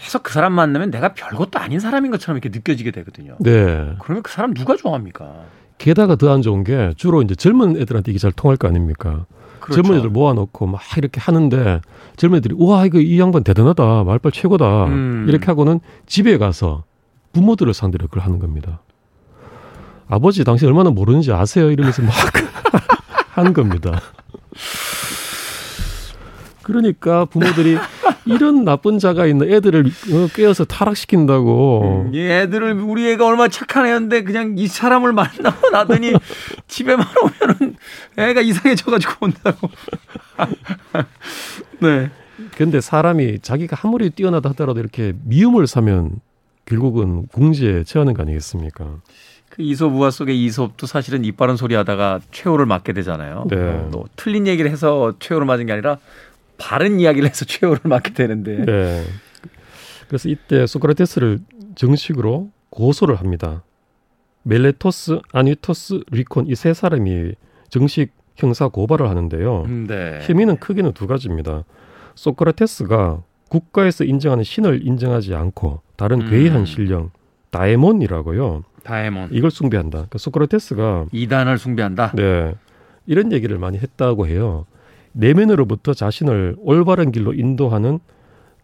계속 0.02 0.24
그 0.24 0.32
사람 0.32 0.52
만나면 0.52 0.90
내가 0.90 1.14
별것도 1.14 1.60
아닌 1.60 1.78
사람인 1.78 2.10
것처럼 2.10 2.36
이렇게 2.38 2.48
느껴지게 2.56 2.90
되거든요. 2.90 3.36
네. 3.38 3.94
그러면 4.00 4.22
그 4.24 4.32
사람 4.32 4.52
누가 4.52 4.74
좋아합니까? 4.76 5.44
게다가 5.78 6.16
더 6.16 6.32
안 6.32 6.42
좋은 6.42 6.64
게 6.64 6.92
주로 6.96 7.22
이제 7.22 7.34
젊은 7.36 7.76
애들한테 7.80 8.10
이게 8.10 8.18
잘 8.18 8.32
통할 8.32 8.56
거 8.56 8.66
아닙니까? 8.66 9.26
그렇죠. 9.60 9.80
젊은 9.82 9.98
애들 9.98 10.10
모아놓고 10.10 10.66
막 10.66 10.80
이렇게 10.96 11.20
하는데 11.20 11.80
젊은 12.16 12.38
애들이 12.38 12.54
우와 12.58 12.86
이거 12.86 12.98
이 12.98 13.20
양반 13.20 13.44
대단하다 13.44 14.02
말빨 14.04 14.32
최고다 14.32 14.86
음. 14.86 15.26
이렇게 15.28 15.46
하고는 15.46 15.78
집에 16.06 16.36
가서 16.36 16.82
부모들을 17.32 17.72
상대로 17.72 18.08
그걸 18.08 18.24
하는 18.24 18.40
겁니다. 18.40 18.80
아버지 20.08 20.42
당신 20.44 20.66
얼마나 20.68 20.90
모르는지 20.90 21.32
아세요 21.32 21.70
이러면서 21.70 22.02
막 22.02 22.12
하는 23.34 23.52
겁니다. 23.52 24.00
그러니까 26.62 27.24
부모들이 27.26 27.78
이런 28.24 28.64
나쁜 28.64 28.98
자가 28.98 29.26
있는 29.26 29.50
애들을 29.52 29.84
어, 29.84 30.28
꿰어서 30.34 30.64
타락시킨다고. 30.64 32.06
음, 32.06 32.14
이 32.14 32.20
애들을 32.20 32.74
우리 32.80 33.10
애가 33.10 33.26
얼마나 33.26 33.48
착한 33.48 33.86
애였는데 33.86 34.22
그냥 34.22 34.54
이 34.56 34.66
사람을 34.66 35.12
만나고 35.12 35.70
나더니 35.70 36.12
집에만 36.68 37.06
오면은 37.22 37.76
애가 38.16 38.40
이상해져가지고 38.40 39.14
온다고. 39.20 39.68
네. 41.80 42.10
근데 42.56 42.80
사람이 42.80 43.40
자기가 43.40 43.76
아무리 43.82 44.10
뛰어나다 44.10 44.50
하더라도 44.50 44.80
이렇게 44.80 45.12
미움을 45.24 45.66
사면 45.66 46.20
결국은 46.64 47.26
궁지에 47.28 47.84
처하는 47.84 48.14
거 48.14 48.22
아니겠습니까? 48.22 48.98
그 49.48 49.62
이솝 49.62 49.92
우화 49.94 50.10
속의 50.10 50.42
이솝도 50.44 50.86
사실은 50.86 51.24
이빠른 51.26 51.56
소리 51.56 51.74
하다가 51.74 52.20
최후를 52.30 52.64
맞게 52.64 52.94
되잖아요. 52.94 53.46
네. 53.50 53.56
어, 53.56 54.04
틀린 54.16 54.46
얘기를 54.46 54.70
해서 54.70 55.12
최후를 55.18 55.46
맞은 55.46 55.66
게 55.66 55.72
아니라 55.72 55.98
바른 56.62 57.00
이야기를 57.00 57.28
해서 57.28 57.44
최후를 57.44 57.80
맞게 57.84 58.12
되는데. 58.14 58.64
네. 58.64 59.04
그래서 60.06 60.28
이때 60.28 60.66
소크라테스를 60.66 61.40
정식으로 61.74 62.50
고소를 62.70 63.16
합니다. 63.16 63.62
멜레토스, 64.44 65.20
아니토스, 65.32 66.02
리콘 66.10 66.46
이 66.48 66.54
세 66.54 66.72
사람이 66.74 67.32
정식 67.68 68.12
형사 68.36 68.68
고발을 68.68 69.08
하는데요. 69.08 69.62
음, 69.66 69.86
네. 69.88 70.18
혐의는 70.22 70.58
크게는 70.58 70.92
두 70.92 71.06
가지입니다. 71.06 71.64
소크라테스가 72.14 73.22
국가에서 73.48 74.04
인정하는 74.04 74.44
신을 74.44 74.86
인정하지 74.86 75.34
않고 75.34 75.80
다른 75.96 76.22
음. 76.22 76.30
괴이한 76.30 76.64
신령 76.66 77.10
다에몬이라고요. 77.50 78.64
다에몬. 78.82 79.28
이걸 79.32 79.50
숭배한다. 79.50 79.90
그러니까 79.98 80.18
소크라테스가 80.18 81.06
이단을 81.12 81.58
숭배한다. 81.58 82.12
네. 82.14 82.54
이런 83.06 83.32
얘기를 83.32 83.58
많이 83.58 83.78
했다고 83.78 84.26
해요. 84.26 84.66
내면으로부터 85.12 85.94
자신을 85.94 86.56
올바른 86.58 87.12
길로 87.12 87.32
인도하는 87.34 87.98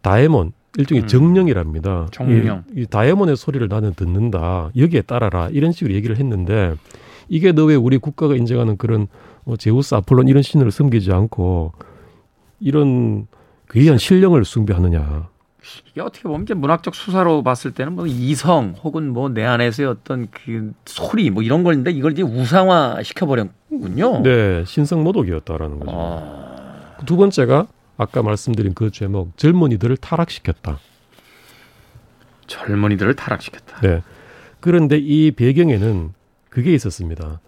다이몬 0.02 0.52
일종의 0.76 1.04
음. 1.04 1.08
정령이랍니다. 1.08 2.08
정령. 2.12 2.64
이, 2.76 2.82
이 2.82 2.86
다이몬의 2.86 3.36
소리를 3.36 3.66
나는 3.68 3.94
듣는다. 3.94 4.70
여기에 4.76 5.02
따라라. 5.02 5.48
이런 5.50 5.72
식으로 5.72 5.94
얘기를 5.94 6.16
했는데 6.16 6.74
이게 7.28 7.52
너 7.52 7.64
왜 7.66 7.74
우리 7.74 7.98
국가가 7.98 8.34
인정하는 8.36 8.76
그런 8.76 9.08
뭐 9.44 9.56
제우스, 9.56 9.94
아폴론 9.94 10.28
이런 10.28 10.42
신을 10.42 10.70
섬기지 10.70 11.12
않고 11.12 11.72
이런 12.60 13.26
귀한 13.72 13.98
신령을 13.98 14.44
숭배하느냐. 14.44 15.28
이게 15.90 16.00
어떻게 16.00 16.22
보면 16.22 16.42
이제 16.42 16.54
문학적 16.54 16.94
수사로 16.94 17.42
봤을 17.42 17.72
때는 17.72 17.94
뭐 17.94 18.06
이성 18.06 18.74
혹은 18.82 19.12
뭐 19.12 19.28
내 19.28 19.44
안에서의 19.44 19.88
어떤 19.88 20.28
그 20.30 20.72
소리 20.86 21.30
뭐 21.30 21.42
이런 21.42 21.62
걸인데 21.64 21.90
이걸 21.90 22.12
이제 22.12 22.22
우상화 22.22 23.02
시켜버렸군요. 23.02 24.22
네, 24.22 24.64
신성 24.64 25.02
모독이었다라는 25.04 25.80
거죠. 25.80 25.92
아... 25.94 26.96
두 27.06 27.16
번째가 27.16 27.66
아까 27.96 28.22
말씀드린 28.22 28.74
그 28.74 28.90
제목 28.90 29.36
젊은이들을 29.36 29.96
타락시켰다. 29.98 30.78
젊은이들을 32.46 33.14
타락시켰다. 33.14 33.80
네. 33.80 34.02
그런데 34.60 34.98
이 34.98 35.30
배경에는 35.32 36.12
그게 36.48 36.72
있었습니다. 36.74 37.40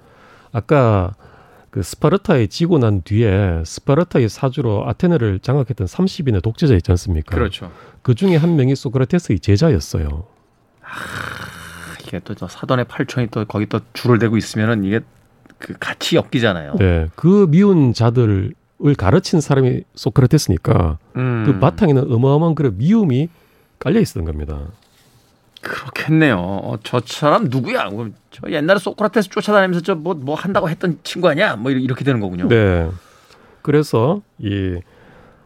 아까 0.52 1.14
그 1.70 1.82
스파르타에 1.82 2.48
지고 2.48 2.78
난 2.78 3.02
뒤에 3.02 3.62
스파르타의 3.64 4.28
사주로 4.28 4.88
아테네를 4.88 5.38
장악했던 5.38 5.86
30인의 5.86 6.42
독재자 6.42 6.74
있지 6.74 6.90
않습니까? 6.90 7.34
그렇죠. 7.34 7.70
그 8.02 8.14
중에 8.14 8.36
한 8.36 8.56
명이 8.56 8.74
소크라테스의 8.74 9.38
제자였어요. 9.38 10.24
아, 10.82 10.90
이게 12.02 12.20
또 12.24 12.34
사돈의 12.34 12.86
팔촌이 12.86 13.28
또 13.28 13.44
거기 13.44 13.66
또 13.66 13.80
줄을 13.92 14.18
대고 14.18 14.36
있으면은 14.36 14.82
이게 14.82 15.00
그 15.58 15.74
같이 15.78 16.16
엮이잖아요. 16.16 16.74
네. 16.78 17.08
그 17.14 17.46
미운 17.48 17.92
자들을 17.92 18.54
가르친 18.96 19.40
사람이 19.40 19.82
소크라테스니까 19.94 20.98
음. 21.16 21.44
그 21.46 21.58
바탕에는 21.60 22.12
어마어마한 22.12 22.54
그런 22.56 22.78
미움이 22.78 23.28
깔려 23.78 24.00
있었던 24.00 24.24
겁니다. 24.24 24.58
그렇겠네요. 25.60 26.36
어, 26.38 26.78
저 26.82 27.00
사람 27.04 27.44
누구야? 27.44 27.90
저 28.30 28.50
옛날에 28.50 28.78
소크라테스 28.78 29.28
쫓아다니면서 29.30 29.82
저 29.82 29.94
뭐뭐 29.94 30.20
뭐 30.22 30.34
한다고 30.34 30.68
했던 30.68 30.98
친구 31.02 31.28
아니야? 31.28 31.56
뭐 31.56 31.70
이렇게 31.70 32.04
되는 32.04 32.20
거군요. 32.20 32.48
네. 32.48 32.88
그래서 33.62 34.22
이 34.38 34.78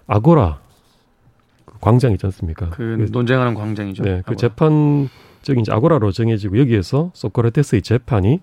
아고라 0.07 0.61
그 1.65 1.75
광장 1.81 2.13
있지 2.13 2.27
않습니까? 2.27 2.71
그, 2.71 2.97
그 2.97 3.09
논쟁하는 3.11 3.55
광장이죠. 3.55 4.05
네. 4.05 4.23
그 4.25 4.37
재판적인 4.37 5.61
이제 5.61 5.73
아고라로 5.73 6.13
정해지고 6.13 6.59
여기에서 6.59 7.11
소크라테스의 7.15 7.83
재판이 7.83 8.41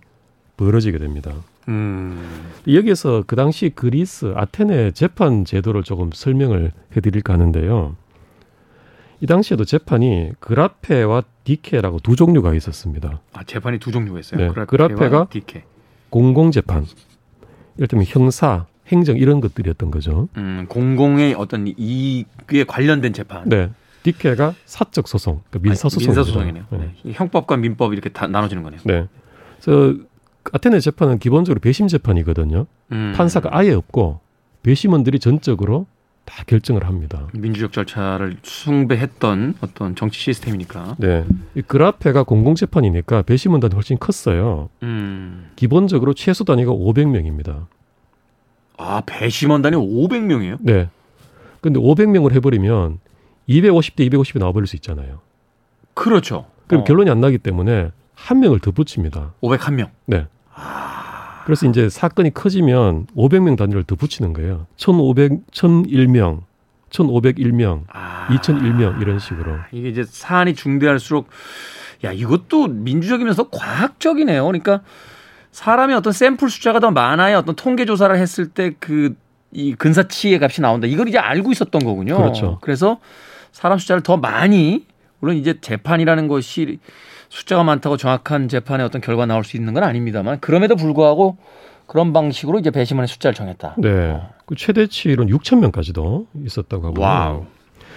벌어지게 0.57 0.97
됩니다. 0.97 1.31
음. 1.67 2.51
여기에서 2.67 3.23
그 3.25 3.35
당시 3.35 3.71
그리스 3.73 4.33
아테네 4.35 4.91
재판 4.91 5.45
제도를 5.45 5.83
조금 5.83 6.09
설명을 6.11 6.71
해드릴까 6.95 7.33
하는데요. 7.33 7.95
이 9.21 9.27
당시에도 9.27 9.65
재판이 9.65 10.31
그라페와 10.39 11.23
디케라고 11.43 11.99
두 11.99 12.15
종류가 12.15 12.55
있었습니다. 12.55 13.21
아, 13.33 13.43
재판이 13.43 13.77
두 13.79 13.91
종류가 13.91 14.19
있어요? 14.19 14.41
네, 14.41 14.65
그라페가 14.65 15.27
디케. 15.29 15.63
공공 16.09 16.51
재판. 16.51 16.85
이를테면 17.77 18.05
형사, 18.07 18.65
행정 18.87 19.17
이런 19.17 19.39
것들이었던 19.39 19.91
거죠. 19.91 20.27
음, 20.37 20.65
공공의 20.67 21.35
어떤 21.35 21.71
이익에 21.77 22.63
관련된 22.67 23.13
재판. 23.13 23.47
네. 23.47 23.69
디케가 24.03 24.55
사적 24.65 25.07
소송, 25.07 25.41
그러니까 25.49 25.69
민사 25.69 25.87
소송. 25.87 26.07
민사 26.07 26.23
소송이네요. 26.23 26.65
네. 26.71 26.93
네. 27.03 27.11
형법과 27.13 27.57
민법 27.57 27.93
이렇게 27.93 28.09
다 28.09 28.25
나눠지는 28.25 28.63
거네요. 28.63 28.81
네. 28.85 29.07
그래서 29.61 29.95
아테네 30.51 30.79
재판은 30.79 31.19
기본적으로 31.19 31.59
배심 31.59 31.87
재판이거든요. 31.87 32.65
음. 32.91 33.13
판사가 33.15 33.49
아예 33.51 33.71
없고 33.71 34.19
배심원들이 34.63 35.19
전적으로 35.19 35.85
다 36.31 36.45
결정을 36.47 36.87
합니다. 36.87 37.27
민주적 37.33 37.73
절차를 37.73 38.37
숭배했던 38.41 39.55
어떤 39.59 39.95
정치 39.95 40.17
시스템이니까. 40.21 40.95
네. 40.97 41.25
이 41.55 41.61
그라페가 41.61 42.23
공공재판이니까 42.23 43.23
배심원단이 43.23 43.73
훨씬 43.73 43.99
컸어요. 43.99 44.69
음. 44.81 45.51
기본적으로 45.57 46.13
최소 46.13 46.45
단위가 46.45 46.71
500명입니다. 46.71 47.65
아, 48.77 49.01
배심원단이 49.05 49.75
500명이에요? 49.75 50.57
네. 50.61 50.89
근데 51.59 51.79
500명을 51.81 52.31
해버리면 52.31 52.99
250대 53.49 54.09
250이 54.09 54.39
나와버릴 54.39 54.67
수 54.67 54.77
있잖아요. 54.77 55.19
그렇죠. 55.93 56.45
그럼 56.67 56.81
어. 56.81 56.83
결론이 56.85 57.09
안 57.09 57.19
나기 57.19 57.39
때문에 57.39 57.91
한 58.15 58.39
명을 58.39 58.59
더 58.61 58.71
붙입니다. 58.71 59.33
501명. 59.41 59.89
네. 60.05 60.27
아. 60.55 61.00
그래서 61.45 61.67
이제 61.67 61.89
사건이 61.89 62.33
커지면 62.33 63.07
500명 63.15 63.57
단위를 63.57 63.83
더 63.83 63.95
붙이는 63.95 64.33
거예요. 64.33 64.67
1,500, 64.77 65.51
1,001명, 65.51 66.41
1,501명, 66.89 67.83
아. 67.91 68.27
2,001명 68.29 69.01
이런 69.01 69.19
식으로. 69.19 69.55
이게 69.71 69.89
이제 69.89 70.03
사안이 70.03 70.55
중대할수록 70.55 71.27
야 72.03 72.11
이것도 72.11 72.67
민주적이면서 72.67 73.49
과학적이네요. 73.49 74.43
그러니까 74.45 74.81
사람의 75.51 75.95
어떤 75.95 76.13
샘플 76.13 76.49
숫자가 76.49 76.79
더 76.79 76.91
많아야 76.91 77.37
어떤 77.39 77.55
통계 77.55 77.85
조사를 77.85 78.15
했을 78.17 78.47
때 78.47 78.71
그 78.79 79.15
이 79.53 79.75
근사치의 79.75 80.39
값이 80.41 80.61
나온다. 80.61 80.87
이걸 80.87 81.09
이제 81.09 81.17
알고 81.17 81.51
있었던 81.51 81.83
거군요. 81.83 82.15
그렇죠. 82.17 82.57
그래서 82.61 82.99
사람 83.51 83.77
숫자를 83.77 84.01
더 84.01 84.15
많이 84.17 84.85
물론 85.19 85.35
이제 85.35 85.59
재판이라는 85.59 86.27
것이 86.27 86.79
숫자가 87.31 87.63
많다고 87.63 87.95
정확한 87.95 88.49
재판의 88.49 88.85
어떤 88.85 88.99
결과 88.99 89.25
나올 89.25 89.45
수 89.45 89.55
있는 89.55 89.73
건 89.73 89.83
아닙니다만 89.83 90.41
그럼에도 90.41 90.75
불구하고 90.75 91.37
그런 91.87 92.11
방식으로 92.11 92.59
이제 92.59 92.71
배심원의 92.71 93.07
숫자를 93.07 93.33
정했다. 93.33 93.75
네. 93.77 94.21
그 94.45 94.55
최대치로는 94.55 95.33
6천 95.33 95.59
명까지도 95.59 96.27
있었다고 96.45 96.87
하고요. 96.87 97.03
wow. 97.03 97.45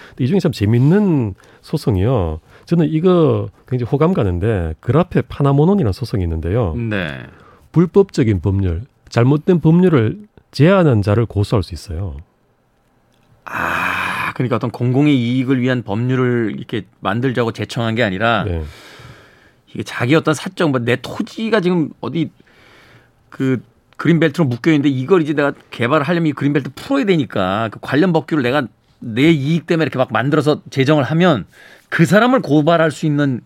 근데 0.09 0.23
이 0.23 0.27
중에 0.27 0.39
참 0.39 0.53
재밌는 0.53 1.35
소송이요. 1.61 2.39
저는 2.63 2.87
이거 2.89 3.49
굉장히 3.67 3.89
호감 3.89 4.13
가는데 4.13 4.73
그라페 4.79 5.23
파라노몬이라는 5.23 5.91
소송이 5.91 6.23
있는데요. 6.23 6.73
네. 6.75 7.19
불법적인 7.73 8.39
법률, 8.39 8.83
잘못된 9.09 9.59
법률을 9.59 10.17
제한한 10.51 11.01
자를 11.01 11.25
고소할 11.25 11.61
수 11.61 11.73
있어요. 11.73 12.15
아, 13.43 14.31
그러니까 14.33 14.55
어떤 14.55 14.71
공공의 14.71 15.13
이익을 15.13 15.59
위한 15.59 15.83
법률을 15.83 16.55
이렇게 16.57 16.85
만들자고 17.01 17.51
제청한 17.51 17.95
게 17.95 18.03
아니라 18.03 18.45
네. 18.45 18.63
이게 19.75 19.83
자기 19.83 20.15
어떤 20.15 20.33
사적 20.33 20.71
뭐 20.71 20.79
내 20.79 20.95
토지가 20.95 21.61
지금 21.61 21.89
어디 22.01 22.31
그 23.29 23.61
그린벨트로 23.97 24.45
묶여 24.45 24.71
있는데 24.71 24.89
이걸 24.89 25.21
이제 25.21 25.33
내가 25.33 25.53
개발을 25.71 26.05
하려면 26.05 26.27
이 26.27 26.33
그린벨트 26.33 26.71
풀어야 26.75 27.05
되니까 27.05 27.69
그 27.71 27.79
관련 27.81 28.11
법규를 28.13 28.43
내가 28.43 28.67
내 28.99 29.29
이익 29.29 29.67
때문에 29.67 29.83
이렇게 29.83 29.97
막 29.97 30.11
만들어서 30.11 30.61
제정을 30.69 31.03
하면 31.03 31.45
그 31.89 32.05
사람을 32.05 32.41
고발할 32.41 32.91
수 32.91 33.05
있는 33.05 33.41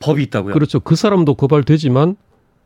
법이 0.00 0.22
있다고요. 0.24 0.54
그렇죠. 0.54 0.80
그 0.80 0.94
사람도 0.94 1.34
고발되지만 1.34 2.16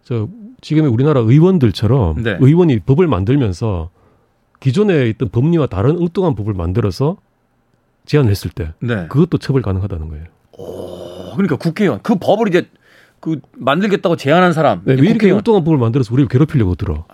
저 0.04 0.28
지금의 0.60 0.90
우리나라 0.90 1.20
의원들처럼 1.20 2.22
네. 2.22 2.36
의원이 2.40 2.80
법을 2.80 3.06
만들면서 3.06 3.90
기존에 4.60 5.08
있던 5.10 5.28
법리와 5.30 5.66
다른 5.66 5.96
엉뚱한 5.98 6.34
법을 6.34 6.54
만들어서 6.54 7.16
제안을 8.06 8.30
했을 8.30 8.50
때 8.50 8.72
네. 8.80 9.06
그것도 9.08 9.38
처벌 9.38 9.62
가능하다는 9.62 10.08
거예요. 10.08 10.24
어, 10.58 11.32
그러니까 11.34 11.56
국회의원 11.56 12.00
그 12.02 12.16
법을 12.16 12.48
이제 12.48 12.68
그 13.22 13.38
만들겠다고 13.56 14.16
제안한 14.16 14.52
사람 14.52 14.82
네, 14.84 14.94
왜 14.94 15.08
이렇게 15.08 15.30
엉뚱한 15.30 15.62
법을 15.62 15.78
만들어서 15.78 16.12
우리를 16.12 16.28
괴롭히려고 16.28 16.74
들어? 16.74 17.06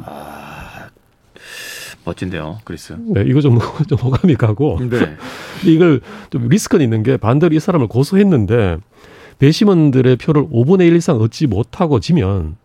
멋진데요, 2.03 2.61
그리스. 2.65 2.97
네, 2.99 3.25
이거 3.27 3.43
좀, 3.43 3.59
좀 3.87 3.99
호감이 3.99 4.37
가고 4.37 4.79
네. 4.81 5.17
이걸 5.67 6.01
좀 6.31 6.49
리스크는 6.49 6.83
있는 6.83 7.03
게 7.03 7.19
반대로 7.19 7.55
이 7.55 7.61
사람을 7.61 7.89
고소했는데 7.89 8.79
배심원들의 9.39 10.17
표를 10.17 10.45
5분의 10.45 10.89
1 10.89 10.97
이상 10.97 11.17
얻지 11.21 11.47
못하고 11.47 12.01
지면 12.01 12.57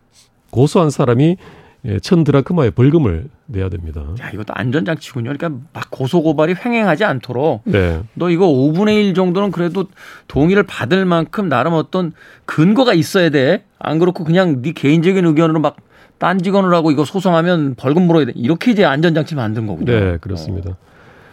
고소한 0.48 0.88
사람이 0.88 1.36
예, 1.86 1.98
천 1.98 2.24
드라크마의 2.24 2.70
벌금을 2.70 3.26
내야 3.46 3.68
됩니다. 3.68 4.02
야, 4.20 4.30
이것도 4.30 4.54
안전장치군요. 4.54 5.32
그러니까 5.36 5.60
막 5.74 5.90
고소고발이 5.90 6.54
횡행하지 6.64 7.04
않도록 7.04 7.62
네. 7.64 8.00
너 8.14 8.30
이거 8.30 8.46
5분의 8.46 9.08
1 9.08 9.14
정도는 9.14 9.50
그래도 9.50 9.86
동의를 10.26 10.62
받을 10.62 11.04
만큼 11.04 11.48
나름 11.48 11.74
어떤 11.74 12.12
근거가 12.46 12.94
있어야 12.94 13.28
돼. 13.28 13.64
안 13.78 13.98
그렇고 13.98 14.24
그냥 14.24 14.62
네 14.62 14.72
개인적인 14.72 15.26
의견으로 15.26 15.60
막 15.60 15.76
딴지건을 16.18 16.72
하고 16.72 16.90
이거 16.90 17.04
소송하면 17.04 17.74
벌금 17.76 18.06
물어야 18.06 18.26
돼. 18.26 18.32
이렇게 18.34 18.70
이제 18.70 18.84
안전장치 18.86 19.34
만든 19.34 19.66
거군요. 19.66 19.92
네, 19.92 20.16
그렇습니다. 20.22 20.78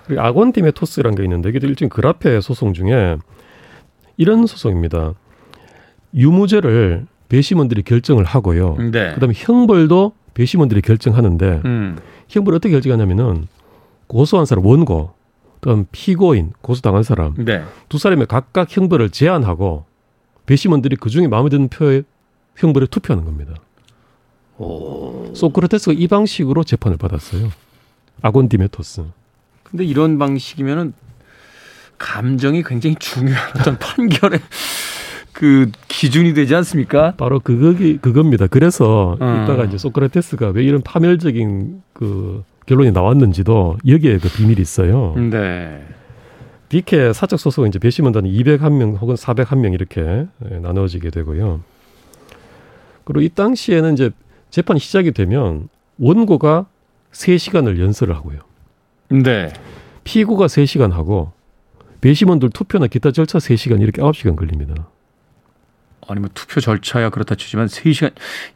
그리고 0.05 0.21
아곤팀의 0.21 0.73
토스라는 0.73 1.15
게 1.15 1.23
있는데 1.23 1.49
이게 1.49 1.59
일종 1.61 1.87
그라페 1.87 2.41
소송 2.41 2.73
중에 2.73 3.15
이런 4.17 4.45
소송입니다. 4.45 5.13
유무죄를 6.13 7.05
배심원들이 7.29 7.83
결정을 7.83 8.25
하고요. 8.25 8.67
어. 8.67 8.77
네. 8.91 9.13
그다음에 9.13 9.33
형벌도 9.33 10.11
배심원들이 10.33 10.81
결정하는데 10.81 11.61
음. 11.65 11.97
형벌 12.27 12.55
어떻게 12.55 12.71
결정하냐면은 12.71 13.47
고소한 14.07 14.45
사람 14.45 14.65
원고, 14.65 15.13
그다음 15.61 15.85
피고인 15.91 16.53
고소당한 16.61 17.03
사람 17.03 17.35
네. 17.37 17.63
두 17.87 17.97
사람의 17.97 18.25
각각 18.25 18.75
형벌을 18.75 19.11
제한하고 19.11 19.85
배심원들이 20.47 20.95
그 20.95 21.09
중에 21.09 21.27
마음에 21.27 21.49
드는 21.49 21.69
표의 21.69 22.03
형벌에 22.57 22.87
투표하는 22.87 23.25
겁니다. 23.25 23.53
오. 24.57 25.31
소크라테스가 25.33 25.93
이 25.95 26.07
방식으로 26.07 26.63
재판을 26.63 26.97
받았어요. 26.97 27.51
아곤 28.21 28.49
디메토스. 28.49 29.05
근데 29.63 29.85
이런 29.85 30.17
방식이면은 30.17 30.93
감정이 31.97 32.63
굉장히 32.63 32.95
중요한 32.95 33.51
어떤 33.59 33.77
판결의 33.77 34.39
그 35.33 35.71
기준이 35.87 36.33
되지 36.33 36.55
않습니까? 36.55 37.13
바로 37.17 37.39
그거기 37.39 37.97
그겁니다. 37.97 38.47
그래서 38.47 39.17
음. 39.21 39.43
이따가 39.43 39.65
이제 39.65 39.77
소크라테스가 39.77 40.49
왜 40.49 40.63
이런 40.63 40.81
파멸적인 40.81 41.81
그 41.93 42.43
결론이 42.65 42.91
나왔는지도 42.91 43.77
여기에 43.87 44.19
그 44.19 44.29
비밀이 44.29 44.61
있어요. 44.61 45.15
네. 45.15 45.83
디케 46.69 47.11
사적 47.11 47.39
소송은 47.39 47.69
이제 47.69 47.79
배심원단이 47.79 48.31
201명 48.31 49.01
혹은 49.01 49.15
401명 49.15 49.73
이렇게 49.73 50.27
예, 50.49 50.59
나누어지게 50.59 51.09
되고요. 51.09 51.61
그리고 53.03 53.21
이 53.21 53.29
당시에는 53.29 53.93
이제 53.93 54.11
재판이 54.51 54.79
시작이 54.79 55.11
되면 55.11 55.67
원고가 55.99 56.67
3시간을 57.11 57.79
연설을 57.79 58.15
하고요. 58.15 58.39
네. 59.09 59.51
피고가 60.05 60.45
3시간 60.45 60.91
하고 60.91 61.33
배심원들 61.99 62.49
투표나 62.49 62.87
기타 62.87 63.11
절차 63.11 63.37
3시간 63.37 63.81
이렇게 63.81 64.01
9시간 64.01 64.35
걸립니다. 64.35 64.87
아니 66.07 66.19
뭐 66.19 66.29
투표 66.33 66.59
절차야 66.59 67.09
그렇다 67.09 67.35
치지만 67.35 67.67
3시간 67.67 68.11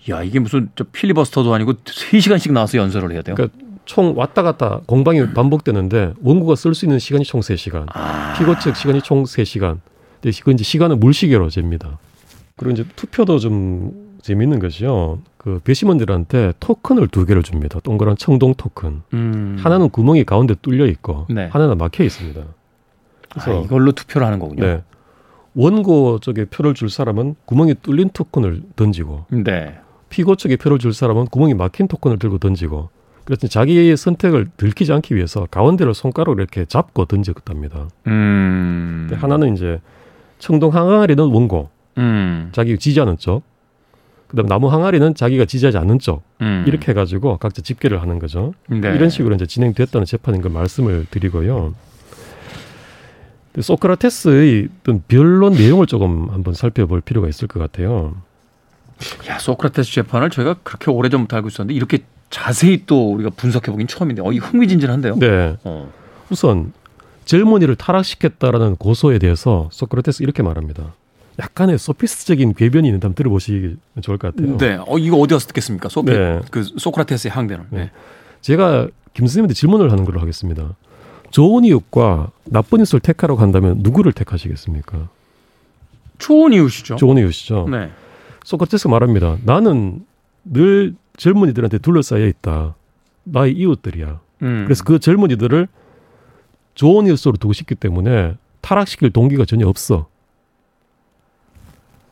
야 0.10 0.24
이게 0.24 0.40
무슨 0.40 0.70
저 0.76 0.84
필리버스터도 0.84 1.54
아니고 1.54 1.74
3시간씩 1.74 2.52
나와서 2.52 2.78
연설을 2.78 3.12
해야 3.12 3.22
돼요. 3.22 3.36
그러니까 3.36 3.58
총 3.86 4.18
왔다 4.18 4.42
갔다 4.42 4.82
공방이 4.86 5.34
반복되는데 5.34 6.14
원고가 6.22 6.56
쓸 6.56 6.74
수 6.74 6.86
있는 6.86 7.00
시간이 7.00 7.24
총 7.24 7.42
3시간. 7.42 7.86
아. 7.94 8.34
피고 8.38 8.58
측 8.60 8.76
시간이 8.76 9.02
총 9.02 9.24
3시간. 9.24 9.80
근데 10.22 10.38
그 10.44 10.52
이제 10.52 10.64
시간은 10.64 11.00
물시계로 11.00 11.50
잽니다. 11.50 12.00
그리고 12.58 12.74
이제 12.74 12.86
투표도 12.96 13.40
좀 13.40 14.18
재밌는 14.22 14.60
것이요. 14.60 15.20
그 15.38 15.60
배심원들한테 15.64 16.54
토큰을 16.60 17.08
두 17.10 17.28
개를 17.28 17.44
줍니다. 17.44 17.80
동그란 17.82 18.18
청동 18.18 18.56
토큰. 18.56 19.04
음. 19.14 19.58
하나는 19.60 19.90
구멍이 19.90 20.24
가운데 20.24 20.56
뚫려 20.60 20.88
있고 20.88 21.28
네. 21.30 21.48
하나는 21.52 21.78
막혀 21.78 22.04
있습니다. 22.04 22.42
아, 22.42 22.46
그래서 23.30 23.64
이걸로 23.64 23.92
투표를 23.92 24.26
하는 24.26 24.40
거군요. 24.40 24.66
네. 24.66 24.84
원고 25.56 26.20
쪽에 26.20 26.46
표를 26.46 26.74
줄 26.74 26.90
사람은 26.90 27.36
구멍이 27.46 27.76
뚫린 27.82 28.10
토큰을 28.10 28.62
던지고 28.76 29.26
네. 29.30 29.76
피고 30.10 30.36
쪽에 30.36 30.58
표를 30.58 30.80
줄 30.80 30.94
사람은 30.94 31.26
구멍이 31.28 31.54
막힌 31.54 31.88
토큰을 31.88 32.20
들고 32.20 32.38
던지고 32.38 32.90
그래서 33.26 33.48
자기의 33.48 33.98
선택을 33.98 34.48
들키지 34.56 34.94
않기 34.94 35.16
위해서 35.16 35.48
가운데를 35.50 35.94
손가락으로 35.94 36.42
이렇게 36.42 36.66
잡고 36.66 37.06
던졌답니다. 37.06 37.90
음. 38.08 39.10
하나는 39.14 39.56
이제 39.56 39.82
청동 40.38 40.74
항아리는 40.74 41.24
원고, 41.24 41.70
음. 41.98 42.50
자기가 42.52 42.78
지지하는 42.78 43.18
쪽. 43.18 43.42
그다음 44.28 44.48
나무 44.48 44.72
항아리는 44.72 45.16
자기가 45.16 45.46
지지하지 45.46 45.78
않는 45.80 45.98
쪽. 46.00 46.22
음. 46.42 46.66
이렇게 46.68 46.92
해가지고 46.92 47.38
각자 47.38 47.64
집계를 47.64 48.02
하는 48.02 48.20
거죠. 48.20 48.54
네. 48.70 48.78
이런 48.78 49.10
식으로 49.10 49.34
이제 49.34 49.48
진행됐다는 49.48 50.06
재판인 50.06 50.42
걸 50.42 50.52
말씀을 50.52 51.08
드리고요. 51.10 51.74
소크라테스의 53.62 54.70
어떤 54.82 55.04
변론 55.08 55.54
내용을 55.54 55.88
조금 55.88 56.30
한번 56.30 56.54
살펴볼 56.54 57.02
필요가 57.02 57.28
있을 57.28 57.48
것 57.48 57.60
같아요. 57.60 58.16
야 59.28 59.40
소크라테스 59.40 59.92
재판을 59.92 60.30
저희가 60.30 60.56
그렇게 60.64 60.92
오래 60.92 61.10
전부터 61.10 61.36
알고 61.38 61.50
있었는데 61.50 61.74
이렇게 61.76 62.00
자세히 62.30 62.84
또 62.86 63.14
우리가 63.14 63.30
분석해 63.32 63.72
보긴 63.72 63.88
처음인데 63.88 64.22
어, 64.22 64.32
이 64.32 64.38
흥미진진한데요. 64.38 65.16
네. 65.18 65.58
어. 65.64 65.92
우선 66.30 66.74
젊은이를 67.26 67.76
타락시켰다라는 67.76 68.76
고소에 68.76 69.20
대해서 69.20 69.70
소크라테스 69.72 70.24
이렇게 70.24 70.44
말합니다. 70.44 70.94
약간의 71.40 71.78
소피스적인 71.78 72.54
궤변이 72.54 72.88
있는데 72.88 73.06
한번 73.06 73.16
들어보시기 73.16 73.76
좋을 74.02 74.18
것 74.18 74.36
같아요. 74.36 74.58
네. 74.58 74.80
어 74.86 74.98
이거 74.98 75.18
어디 75.18 75.34
가서 75.34 75.48
듣겠습니까? 75.48 75.90
소피 75.90 76.12
네. 76.12 76.40
그 76.50 76.64
소크라테스의 76.64 77.32
항대는. 77.32 77.66
네. 77.72 77.92
제가 78.42 78.88
김 79.14 79.28
선생님한테 79.28 79.54
질문을 79.54 79.92
하는 79.92 80.06
걸로 80.06 80.22
하겠습니다. 80.22 80.76
좋은 81.36 81.66
이웃과 81.66 82.32
나쁜 82.46 82.80
이웃을 82.80 83.02
택하라고 83.02 83.42
한다면 83.42 83.80
누구를 83.80 84.14
택하시겠습니까? 84.14 85.10
좋은 86.18 86.54
이웃이죠. 86.54 86.96
좋은 86.96 87.18
이웃이죠. 87.18 87.68
네. 87.70 87.92
소크라테스가 88.46 88.90
말합니다. 88.90 89.36
나는 89.44 90.06
늘 90.46 90.96
젊은이들한테 91.18 91.80
둘러싸여 91.80 92.26
있다. 92.26 92.76
나의 93.26 93.52
이웃들이야. 93.52 94.22
음. 94.44 94.64
그래서 94.64 94.86
그 94.86 94.98
젊은이들을 94.98 95.68
좋은 96.76 97.06
일수로 97.06 97.36
두고 97.36 97.52
싶기 97.52 97.76
때문에 97.76 98.38
타락시킬 98.62 99.12
동기가 99.12 99.44
전혀 99.44 99.68
없어. 99.68 100.08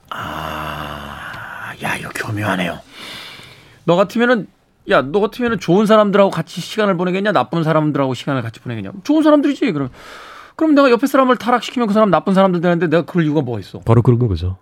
아, 0.10 1.72
야, 1.82 1.96
이거 1.96 2.10
교묘하네요. 2.14 2.78
너 3.86 3.96
같으면은, 3.96 4.48
야, 4.90 5.02
너 5.02 5.20
같으면은 5.22 5.60
좋은 5.60 5.86
사람들하고 5.86 6.30
같이 6.30 6.60
시간을 6.62 6.98
보내겠냐? 6.98 7.32
나쁜 7.32 7.64
사람들하고 7.64 8.14
시간을 8.14 8.42
같이 8.42 8.60
보내겠냐? 8.60 8.92
좋은 9.04 9.24
사람들이지, 9.24 9.72
그럼. 9.72 9.90
그럼 10.56 10.76
내가 10.76 10.92
옆에 10.92 11.08
사람을 11.08 11.38
타락시키면 11.38 11.88
그 11.88 11.94
사람 11.94 12.10
나쁜 12.12 12.34
사람들 12.34 12.62
되는데 12.62 12.88
내가 12.88 13.04
그럴 13.06 13.26
이유가 13.26 13.42
뭐가 13.42 13.60
있어? 13.60 13.80
바로 13.80 14.02
그런 14.02 14.20
거죠. 14.28 14.58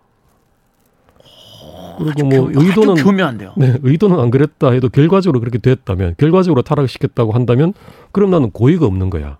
그리고 1.97 2.27
뭐 2.27 2.49
교- 2.51 2.61
의도는 2.61 3.03
교묘한데요. 3.03 3.53
네, 3.57 3.75
의도는 3.83 4.19
안 4.19 4.31
그랬다 4.31 4.71
해도 4.71 4.89
결과적으로 4.89 5.39
그렇게 5.39 5.57
됐다면 5.57 6.15
결과적으로 6.17 6.61
타락시켰다고 6.61 7.31
한다면 7.33 7.73
그럼 8.11 8.31
나는 8.31 8.49
고의가 8.51 8.85
없는 8.85 9.09
거야. 9.09 9.37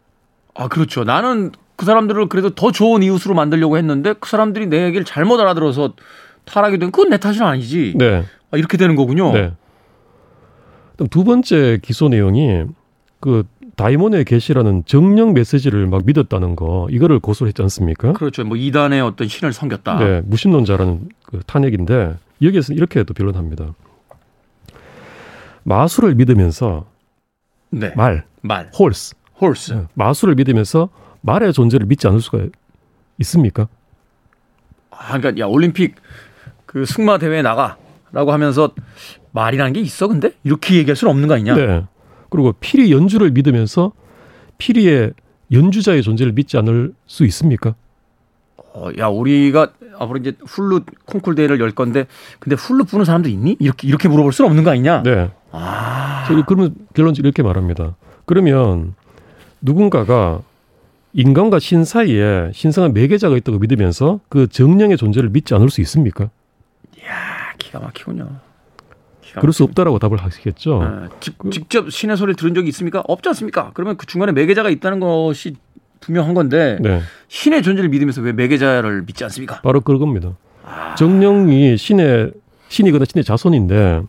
아, 0.54 0.68
그렇죠. 0.68 1.04
나는 1.04 1.52
그 1.76 1.86
사람들을 1.86 2.28
그래도 2.28 2.50
더 2.52 2.72
좋은 2.72 3.02
이웃으로 3.02 3.34
만들려고 3.34 3.78
했는데 3.78 4.14
그 4.20 4.30
사람들이 4.30 4.68
내 4.68 4.84
얘기를 4.86 5.06
잘못 5.06 5.40
알아들어서 5.40 5.94
타락이 6.46 6.78
된 6.78 6.92
그건 6.92 7.10
내 7.10 7.18
탓은 7.18 7.42
아니지. 7.44 7.94
네. 7.98 8.26
아, 8.52 8.58
이렇게 8.58 8.78
되는 8.78 8.96
거군요. 8.96 9.32
네. 9.32 9.54
그다음 11.02 11.08
두 11.08 11.24
번째 11.24 11.80
기소 11.82 12.10
내용이 12.10 12.66
그 13.20 13.44
다이몬의 13.76 14.26
계시라는 14.26 14.84
정령 14.86 15.34
메시지를 15.34 15.88
막 15.88 16.06
믿었다는 16.06 16.56
거 16.56 16.88
이거를 16.92 17.20
고소를 17.20 17.50
했지 17.50 17.62
않습니까? 17.64 18.14
그렇죠. 18.14 18.44
뭐 18.44 18.58
이단의 18.58 19.02
어떤 19.02 19.28
신을 19.28 19.54
섬겼다. 19.54 19.98
네, 19.98 20.22
무신론자라는 20.26 21.10
그 21.26 21.40
탄핵인데 21.46 22.18
여기에서 22.42 22.74
이렇게 22.74 23.04
또 23.04 23.14
변론합니다. 23.14 23.74
마술을 25.64 26.16
믿으면서 26.16 26.86
네. 27.70 27.94
말, 27.96 28.26
말. 28.42 28.70
horse, 28.78 29.16
horse. 29.40 29.74
네, 29.74 29.84
마술을 29.94 30.36
믿으면서 30.36 30.90
말의 31.22 31.54
존재를 31.54 31.86
믿지 31.86 32.08
않을 32.08 32.20
수가 32.20 32.46
있습니까? 33.20 33.68
아, 34.92 35.18
그러니까 35.18 35.42
야 35.42 35.48
올림픽 35.48 35.96
그 36.66 36.86
승마 36.86 37.18
대회에 37.18 37.42
나가라고 37.42 38.32
하면서 38.32 38.74
말이라는 39.32 39.74
게 39.74 39.80
있어 39.80 40.08
근데 40.08 40.32
이렇게 40.44 40.76
얘기할 40.76 40.96
수는 40.96 41.12
없는 41.12 41.28
거 41.28 41.36
아니냐? 41.36 41.56
네. 41.56 41.86
그리고 42.30 42.54
피리 42.60 42.92
연주를 42.92 43.32
믿으면서 43.32 43.92
피리의 44.58 45.14
연주자의 45.52 46.02
존재를 46.02 46.32
믿지 46.32 46.58
않을 46.58 46.94
수 47.06 47.26
있습니까? 47.26 47.76
어, 48.74 48.90
야 48.98 49.08
우리가 49.08 49.74
앞으로 50.00 50.20
이제 50.20 50.34
훌루 50.46 50.82
콩쿨 51.06 51.36
대회를 51.36 51.60
열 51.60 51.72
건데 51.72 52.08
근데 52.40 52.56
훌루 52.56 52.86
부는 52.86 53.06
사람도 53.06 53.28
있니? 53.30 53.58
이렇게 53.60 53.88
이렇게 53.88 54.08
물어볼 54.08 54.32
수는 54.32 54.50
없는 54.50 54.64
거 54.64 54.72
아니냐? 54.72 55.04
네. 55.04 55.30
아, 55.52 56.24
저희 56.28 56.42
그러면 56.48 56.76
결론 56.94 57.14
이렇게 57.18 57.44
말합니다. 57.44 57.96
그러면 58.26 58.96
누군가가 59.62 60.42
인간과 61.14 61.60
신 61.60 61.84
사이에 61.84 62.52
신성한 62.54 62.94
매개자가 62.94 63.36
있다고 63.38 63.60
믿으면서 63.60 64.22
그 64.30 64.48
정령의 64.48 64.96
존재를 64.96 65.30
믿지 65.30 65.54
않을 65.54 65.70
수 65.70 65.82
있습니까? 65.82 66.26
야 67.06 67.54
기가 67.58 67.80
막히군요. 67.80 68.30
그럴 69.40 69.54
수 69.54 69.64
없다라고 69.64 70.00
답을 70.00 70.18
하시겠죠. 70.18 70.82
어, 70.82 71.10
직, 71.20 71.38
직접 71.52 71.90
신의 71.90 72.18
소리를 72.18 72.36
들은 72.36 72.54
적이 72.54 72.70
있습니까? 72.70 73.04
없지 73.08 73.30
않습니까? 73.30 73.72
그러면 73.74 73.98
그 73.98 74.06
중간에 74.06 74.32
매개자가 74.32 74.70
있다는 74.70 75.00
것이 75.00 75.56
분명한 76.00 76.34
건데 76.34 76.78
네. 76.82 77.02
신의 77.28 77.64
존재를 77.64 77.90
믿으면서 77.90 78.22
왜 78.22 78.34
매개자를 78.34 79.04
믿지 79.06 79.24
않습니까? 79.24 79.62
바로 79.62 79.82
그겁니다. 79.82 80.36
정령이 80.98 81.78
신의 81.78 82.32
신이거나 82.70 83.06
신의 83.06 83.24
자손인데 83.24 84.02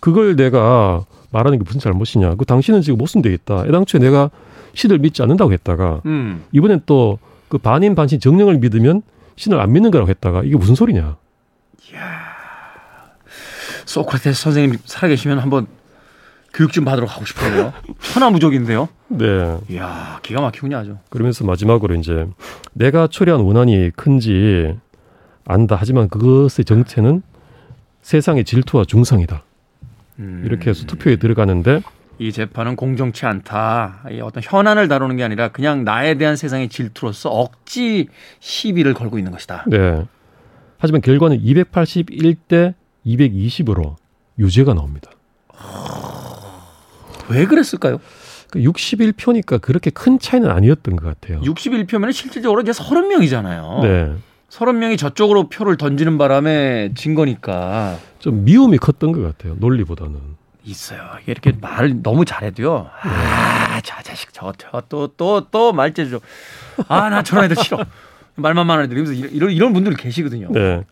그걸 0.00 0.36
내가 0.36 1.04
말하는 1.30 1.58
게 1.58 1.64
무슨 1.64 1.80
잘못이냐? 1.80 2.34
그 2.34 2.44
당신은 2.44 2.82
지금 2.82 2.98
모순돼 2.98 3.32
있다. 3.32 3.64
애당초에 3.66 4.00
내가 4.00 4.30
신을 4.74 4.98
믿지 4.98 5.22
않는다고 5.22 5.52
했다가 5.52 6.02
음. 6.06 6.44
이번엔 6.52 6.82
또 6.86 7.18
그 7.54 7.58
반인 7.58 7.94
반신 7.94 8.18
정령을 8.18 8.58
믿으면 8.58 9.02
신을 9.36 9.60
안 9.60 9.72
믿는 9.72 9.92
거라고 9.92 10.10
했다가 10.10 10.42
이게 10.42 10.56
무슨 10.56 10.74
소리냐? 10.74 11.16
소크라테스 13.86 14.42
선생님 14.42 14.78
살아계시면 14.84 15.38
한번 15.38 15.66
교육 16.52 16.72
좀 16.72 16.84
받으러 16.84 17.06
가고 17.06 17.24
싶은데요. 17.24 17.72
천하무적인데요. 18.00 18.88
네. 19.08 19.58
이야, 19.68 20.20
기가 20.22 20.40
막히군요, 20.40 20.76
아주. 20.76 20.96
그러면서 21.10 21.44
마지막으로 21.44 21.96
이제 21.96 22.26
내가 22.72 23.08
초래한 23.08 23.40
원한이 23.40 23.90
큰지 23.96 24.76
안다. 25.46 25.76
하지만 25.78 26.08
그것의 26.08 26.64
정체는 26.64 27.22
세상의 28.02 28.44
질투와 28.44 28.84
중상이다. 28.84 29.42
음, 30.20 30.42
이렇게 30.46 30.70
해서 30.70 30.86
투표에 30.86 31.16
들어가는데 31.16 31.80
이 32.18 32.30
재판은 32.30 32.76
공정치 32.76 33.26
않다. 33.26 34.04
이 34.12 34.20
어떤 34.20 34.42
현안을 34.44 34.86
다루는 34.86 35.16
게 35.16 35.24
아니라 35.24 35.48
그냥 35.48 35.84
나에 35.84 36.14
대한 36.14 36.36
세상의 36.36 36.68
질투로서 36.68 37.30
억지 37.30 38.08
시비를 38.38 38.94
걸고 38.94 39.18
있는 39.18 39.32
것이다. 39.32 39.64
네. 39.66 40.04
하지만 40.78 41.00
결과는 41.00 41.40
281대 41.40 42.74
220으로 43.06 43.96
유죄가 44.38 44.74
나옵니다. 44.74 45.10
왜 47.28 47.46
그랬을까요? 47.46 47.98
그 48.50 48.60
61표니까 48.60 49.60
그렇게 49.60 49.90
큰 49.90 50.18
차이는 50.18 50.50
아니었던 50.50 50.96
것 50.96 51.06
같아요. 51.06 51.40
61표면 51.40 52.12
실질적으로 52.12 52.60
이제 52.60 52.72
30명이잖아요. 52.72 53.82
네. 53.82 54.14
30명이 54.50 54.96
저쪽으로 54.98 55.48
표를 55.48 55.76
던지는 55.76 56.16
바람에 56.18 56.92
진 56.94 57.14
거니까 57.14 57.98
좀 58.20 58.44
미움이 58.44 58.78
컸던 58.78 59.12
것 59.12 59.22
같아요. 59.22 59.56
논리보다는. 59.58 60.20
있어요. 60.64 61.00
이렇게 61.26 61.52
말을 61.60 62.02
너무 62.02 62.24
잘해도요. 62.24 62.88
아, 63.02 63.80
저 63.82 64.00
자식 64.02 64.32
저또또 64.32 65.48
또 65.50 65.72
말재주. 65.72 66.20
아, 66.88 67.08
나 67.10 67.22
저런 67.22 67.44
애들 67.46 67.56
싫어. 67.56 67.84
말만 68.36 68.66
많은 68.66 68.84
애들. 68.84 68.96
이러면서 68.96 69.26
이런 69.28 69.50
이런 69.50 69.72
분들 69.72 69.94
계시거든요. 69.94 70.48
네. 70.52 70.84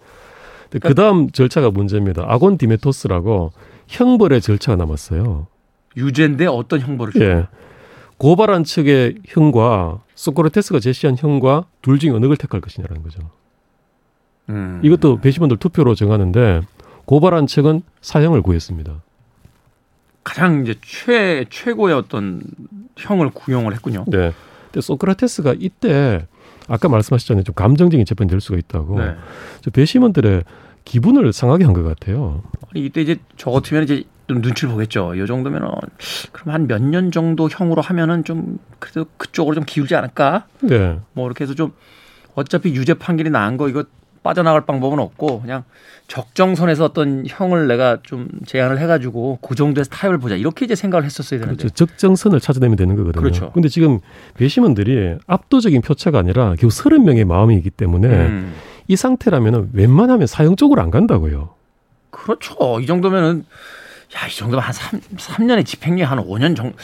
그 0.81 0.95
다음 0.95 1.31
절차가 1.31 1.71
문제입니다. 1.71 2.25
아곤 2.27 2.57
디메토스라고 2.57 3.53
형벌의 3.89 4.41
절차가 4.41 4.77
남았어요. 4.77 5.47
유죄인데 5.97 6.47
어떤 6.47 6.81
형벌을 6.81 7.13
줘? 7.13 7.21
예. 7.21 7.47
고발한 8.17 8.65
측의 8.65 9.17
형과 9.27 10.01
소크라테스가 10.15 10.81
제시한 10.81 11.17
형과 11.19 11.65
둘 11.83 11.99
중에 11.99 12.11
어느 12.11 12.27
걸 12.27 12.37
택할 12.37 12.61
것이냐라는 12.61 13.03
거죠. 13.03 13.21
음. 14.49 14.81
이것도 14.83 15.21
배심원들 15.21 15.57
투표로 15.59 15.95
정하는데 15.95 16.63
고발한 17.05 17.47
측은 17.47 17.83
사형을 18.01 18.43
구했습니다. 18.43 19.03
가장 20.25 20.63
이제 20.63 20.77
최 20.83 21.45
최고의 21.51 21.95
어떤 21.97 22.43
형을 22.97 23.31
구형을 23.31 23.73
했군요. 23.75 24.05
네. 24.07 24.33
근데 24.67 24.81
소크라테스가 24.81 25.57
이때 25.59 26.27
아까 26.73 26.89
말씀하셨잖아요. 26.89 27.45
좀 27.45 27.55
감정적인 27.55 28.07
재판이 28.07 28.31
될 28.31 28.41
수가 28.41 28.59
있다고. 28.59 28.99
네. 28.99 29.15
저 29.61 29.71
배심원들의 29.71 30.43
기분을 30.87 31.33
상하게 31.35 31.65
한 31.65 31.75
것 31.75 31.83
같아요. 31.83 32.43
아니 32.75 32.87
이때 32.87 33.03
이제 33.03 33.17
저 33.37 33.51
같으면 33.51 33.85
이제 33.85 34.05
좀 34.27 34.41
눈치를 34.41 34.73
보겠죠. 34.73 35.15
이 35.15 35.27
정도면은 35.27 35.69
그럼 36.33 36.55
한 36.55 36.67
몇 36.67 36.81
년 36.83 37.11
정도 37.13 37.49
형으로 37.51 37.83
하면은 37.83 38.25
좀 38.25 38.59
그래도 38.79 39.05
그쪽으로 39.19 39.55
좀 39.55 39.65
기울지 39.67 39.95
않을까? 39.95 40.47
네. 40.63 40.99
뭐 41.13 41.27
이렇게 41.27 41.45
해서 41.45 41.55
좀 41.55 41.73
어차피 42.35 42.71
유죄 42.75 42.95
판결이 42.95 43.29
나은 43.29 43.59
거 43.59 43.69
이거 43.69 43.85
빠져나갈 44.23 44.65
방법은 44.67 44.99
없고 44.99 45.41
그냥 45.43 45.65
적정선에서 46.09 46.85
어떤 46.85 47.25
형을 47.27 47.67
내가 47.69 47.99
좀 48.03 48.29
제안을 48.47 48.79
해가지고 48.81 49.39
그 49.43 49.55
정도에서 49.55 49.91
타협을 49.91 50.19
보자 50.19 50.37
이렇게 50.37 50.65
이제 50.65 50.75
생각을 50.75 51.05
했었어야 51.05 51.41
되는데 51.41 51.63
그렇죠. 51.65 51.75
적정선을 51.87 52.41
찾아내면 52.41 52.77
되는 52.77 52.95
거거든요. 52.97 53.23
그렇죠. 53.23 53.53
근데 53.53 53.69
지금 53.69 53.99
배심원들이 54.35 55.17
압도적인 55.27 55.81
표차가 55.83 56.19
아니라 56.19 56.55
겨우 56.59 56.69
30명의 56.71 57.25
마음이기 57.25 57.71
때문에 57.71 58.09
음, 58.09 58.53
이 58.89 58.97
상태라면 58.97 59.71
웬만하면 59.73 60.27
사형 60.27 60.57
쪽으로 60.57 60.83
안 60.83 60.91
간다고요. 60.91 61.55
그렇죠 62.11 62.81
이 62.81 62.87
정도면은 62.87 63.45
야 64.15 64.27
이 64.29 64.37
정도면 64.37 64.63
한 64.63 64.73
3, 64.75 65.01
삼년의 65.17 65.65
집행유예 65.65 66.05
한 66.05 66.19
5년 66.19 66.55
정도 66.55 66.77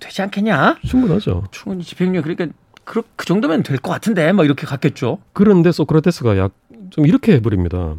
되지 0.00 0.22
않겠냐 0.22 0.78
충분하죠. 0.84 1.44
충분히 1.52 1.84
집행유예 1.84 2.20
그러니까 2.22 2.46
그, 2.82 3.02
그 3.16 3.24
정도면 3.26 3.62
될 3.62 3.78
것 3.78 3.92
같은데 3.92 4.32
막 4.32 4.44
이렇게 4.44 4.66
갔겠죠 4.66 5.18
그런데 5.32 5.70
소크라테스가 5.70 6.36
약 6.36 6.50
좀 6.94 7.06
이렇게 7.06 7.32
해버립니다. 7.34 7.96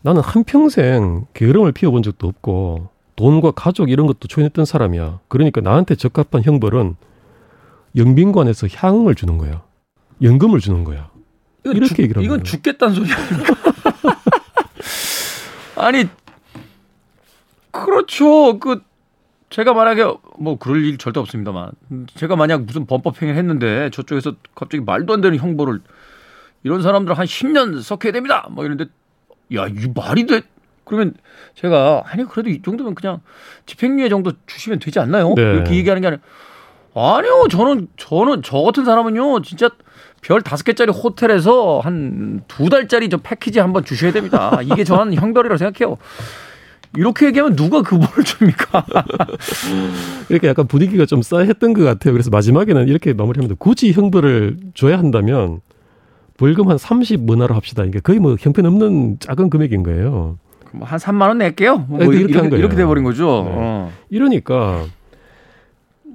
나는 0.00 0.20
한평생 0.20 1.26
게으름을 1.32 1.70
피워본 1.70 2.02
적도 2.02 2.26
없고 2.26 2.88
돈과 3.14 3.52
가족 3.52 3.88
이런 3.88 4.08
것도 4.08 4.26
초인했던 4.26 4.64
사람이야. 4.64 5.20
그러니까 5.28 5.60
나한테 5.60 5.94
적합한 5.94 6.42
형벌은 6.42 6.96
영빈관에서 7.96 8.66
향응을 8.74 9.14
주는 9.14 9.38
거야. 9.38 9.62
연금을 10.20 10.58
주는 10.58 10.82
거야. 10.82 11.08
이건 11.64 11.76
이렇게 11.76 11.94
죽- 11.94 12.00
얘기를 12.00 12.20
이건 12.24 12.38
거예요. 12.38 12.42
죽겠다는 12.42 12.94
소리 12.96 13.12
아닙니까? 13.12 13.54
아니 15.76 16.08
그렇죠. 17.70 18.58
그 18.58 18.80
제가 19.50 19.72
만약에 19.72 20.04
뭐 20.40 20.58
그럴 20.58 20.84
일 20.84 20.98
절대 20.98 21.20
없습니다만 21.20 21.70
제가 22.16 22.34
만약 22.34 22.62
무슨 22.64 22.86
범법 22.86 23.22
행위를 23.22 23.38
했는데 23.38 23.88
저쪽에서 23.90 24.34
갑자기 24.56 24.82
말도 24.82 25.12
안 25.12 25.20
되는 25.20 25.38
형벌을 25.38 25.80
이런 26.64 26.82
사람들 26.82 27.16
한 27.18 27.26
10년 27.26 27.82
섞여야 27.82 28.12
됩니다. 28.12 28.46
뭐 28.50 28.64
이런데 28.64 28.86
야, 29.54 29.66
이 29.66 29.88
말이 29.94 30.26
돼? 30.26 30.42
그러면 30.84 31.14
제가 31.54 32.02
아니 32.06 32.24
그래도 32.24 32.50
이 32.50 32.60
정도면 32.62 32.94
그냥 32.94 33.20
집행유예 33.66 34.08
정도 34.08 34.32
주시면 34.46 34.78
되지 34.78 34.98
않나요? 35.00 35.34
네. 35.36 35.42
이렇게 35.42 35.74
얘기하는 35.76 36.00
게 36.02 36.08
아니라 36.08 36.22
아니요, 36.94 37.46
저는 37.50 37.88
저는 37.96 38.42
저 38.42 38.58
같은 38.58 38.84
사람은요, 38.84 39.40
진짜 39.42 39.70
별 40.20 40.42
다섯 40.42 40.62
개짜리 40.64 40.92
호텔에서 40.92 41.80
한 41.80 42.42
두 42.48 42.68
달짜리 42.68 43.08
저 43.08 43.16
패키지 43.16 43.60
한번 43.60 43.84
주셔야 43.84 44.12
됩니다. 44.12 44.58
이게 44.62 44.84
저는 44.84 45.14
형벌이라고 45.20 45.56
생각해요. 45.56 45.96
이렇게 46.96 47.26
얘기하면 47.26 47.56
누가 47.56 47.80
그 47.82 47.98
벌을 47.98 48.22
줍니까? 48.24 48.84
이렇게 50.28 50.48
약간 50.48 50.66
분위기가 50.66 51.06
좀 51.06 51.22
싸했던 51.22 51.72
것 51.72 51.82
같아요. 51.84 52.12
그래서 52.12 52.28
마지막에는 52.30 52.88
이렇게 52.88 53.14
마무리합니다. 53.14 53.56
굳이 53.58 53.92
형벌을 53.92 54.58
줘야 54.74 54.98
한다면 54.98 55.60
벌금 56.42 56.68
한 56.68 56.76
30문화로 56.76 57.52
합시다. 57.52 57.84
이게 57.84 58.00
거의 58.00 58.18
뭐 58.18 58.36
형편없는 58.36 59.18
작은 59.20 59.48
금액인 59.48 59.84
거예요. 59.84 60.38
뭐한 60.72 60.98
3만 60.98 61.28
원 61.28 61.38
낼게요. 61.38 61.86
뭐 61.88 62.00
네, 62.00 62.06
이렇게 62.06 62.18
이렇게, 62.18 62.38
한 62.38 62.50
거예요. 62.50 62.58
이렇게 62.58 62.74
돼버린 62.74 63.04
거죠. 63.04 63.44
네. 63.46 63.52
어. 63.54 63.92
이러니까 64.10 64.84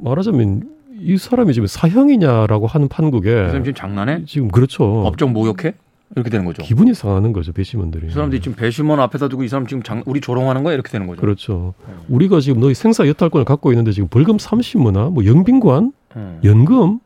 말하자면 0.03 0.63
이 0.99 1.17
사람이 1.17 1.53
지금 1.53 1.65
사형이냐라고 1.65 2.67
하는 2.67 2.89
판국에 2.89 3.29
그 3.31 3.47
사람 3.47 3.63
지금 3.63 3.73
장난해? 3.73 4.25
지금 4.25 4.49
그렇죠. 4.49 5.03
법정 5.03 5.31
모욕해? 5.31 5.75
이렇게 6.17 6.29
되는 6.29 6.43
거죠. 6.43 6.61
기분이 6.61 6.93
상하는 6.93 7.31
거죠 7.31 7.53
배심원들이. 7.53 8.07
그 8.07 8.13
사람들이 8.13 8.41
지금 8.41 8.57
배심원 8.57 8.99
앞에다 8.99 9.29
두고 9.29 9.45
이 9.45 9.47
사람 9.47 9.65
지금 9.65 9.81
장, 9.81 10.03
우리 10.05 10.19
조롱하는 10.19 10.61
거야 10.63 10.73
이렇게 10.73 10.91
되는 10.91 11.07
거죠. 11.07 11.21
그렇죠. 11.21 11.73
우리가 12.09 12.41
지금 12.41 12.59
너희 12.59 12.73
생사 12.73 13.07
여탈권을 13.07 13.45
갖고 13.45 13.71
있는데 13.71 13.93
지금 13.93 14.09
벌금 14.09 14.35
30문화, 14.35 15.09
뭐 15.09 15.25
영빈관, 15.25 15.93
음. 16.17 16.39
연금 16.43 16.99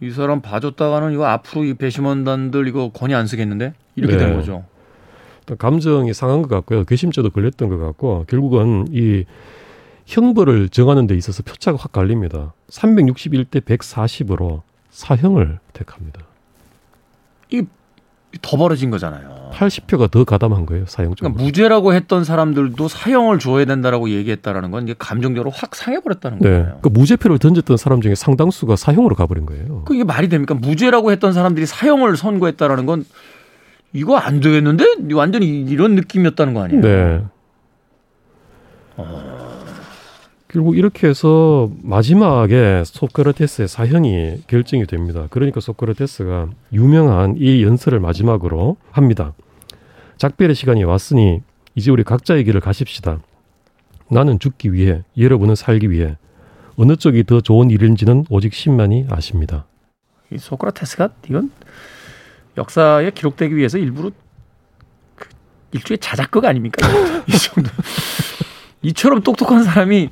이 0.00 0.10
사람 0.10 0.40
봐줬다가는 0.40 1.12
이거 1.12 1.26
앞으로 1.26 1.64
이 1.64 1.74
배심원단들 1.74 2.66
이거 2.68 2.90
권위 2.90 3.14
안 3.14 3.26
쓰겠는데 3.26 3.74
이렇게 3.96 4.16
네. 4.16 4.24
되는 4.24 4.36
거죠. 4.36 4.64
감정이 5.58 6.12
상한 6.14 6.42
것 6.42 6.48
같고요. 6.48 6.84
괘씸죄도 6.84 7.30
걸렸던 7.30 7.68
것 7.68 7.78
같고 7.78 8.24
결국은 8.28 8.86
이 8.90 9.24
형벌을 10.06 10.68
정하는 10.70 11.06
데 11.06 11.14
있어서 11.14 11.42
표차가 11.42 11.78
확 11.78 11.92
갈립니다. 11.92 12.54
361대 12.68 13.60
140으로 13.60 14.62
사형을 14.90 15.58
택합니다. 15.72 16.20
더 18.42 18.56
벌어진 18.56 18.90
거잖아요. 18.90 19.50
80표가 19.52 20.10
더 20.10 20.24
가담한 20.24 20.66
거예요. 20.66 20.84
사형 20.86 21.14
쪽으로. 21.14 21.32
그러니까 21.32 21.44
무죄라고 21.44 21.94
했던 21.94 22.24
사람들도 22.24 22.88
사형을 22.88 23.38
줘야 23.38 23.64
된다라고 23.64 24.10
얘기했다라는 24.10 24.70
건 24.70 24.84
이게 24.84 24.94
감정적으로 24.98 25.50
확 25.50 25.74
상해버렸다는 25.76 26.38
네. 26.40 26.48
거예요. 26.48 26.78
그 26.82 26.88
무죄표를 26.88 27.38
던졌던 27.38 27.76
사람 27.76 28.00
중에 28.00 28.14
상당수가 28.14 28.76
사형으로 28.76 29.14
가버린 29.14 29.46
거예요. 29.46 29.82
그 29.84 29.94
이게 29.94 30.04
말이 30.04 30.28
됩니까? 30.28 30.54
무죄라고 30.54 31.12
했던 31.12 31.32
사람들이 31.32 31.66
사형을 31.66 32.16
선고했다라는 32.16 32.86
건 32.86 33.04
이거 33.92 34.16
안 34.16 34.40
되겠는데? 34.40 34.84
완전히 35.14 35.46
이런 35.62 35.94
느낌이었다는 35.94 36.54
거 36.54 36.64
아니에요? 36.64 36.80
네. 36.80 37.24
결국 40.54 40.78
이렇게 40.78 41.08
해서 41.08 41.68
마지막에 41.82 42.84
소크라테스의 42.86 43.66
사형이 43.66 44.44
결정이 44.46 44.86
됩니다. 44.86 45.26
그러니까 45.30 45.58
소크라테스가 45.58 46.48
유명한 46.72 47.34
이 47.36 47.64
연설을 47.64 47.98
마지막으로 47.98 48.76
합니다. 48.92 49.32
작별의 50.16 50.54
시간이 50.54 50.84
왔으니 50.84 51.42
이제 51.74 51.90
우리 51.90 52.04
각자의 52.04 52.44
길을 52.44 52.60
가십시다. 52.60 53.18
나는 54.08 54.38
죽기 54.38 54.72
위해, 54.72 55.02
여러분은 55.18 55.56
살기 55.56 55.90
위해. 55.90 56.16
어느 56.76 56.94
쪽이 56.94 57.24
더 57.24 57.40
좋은 57.40 57.70
일인지는 57.70 58.26
오직 58.30 58.54
신만이 58.54 59.08
아십니다. 59.10 59.66
이 60.30 60.38
소크라테스가 60.38 61.08
이건 61.28 61.50
역사에 62.56 63.10
기록되기 63.10 63.56
위해서 63.56 63.76
일부러 63.76 64.12
그 65.16 65.28
일종의 65.72 65.98
자작극 65.98 66.44
아닙니까? 66.44 66.86
이 67.26 67.32
정도. 67.32 67.70
이처럼 68.84 69.22
똑똑한 69.22 69.64
사람이 69.64 70.10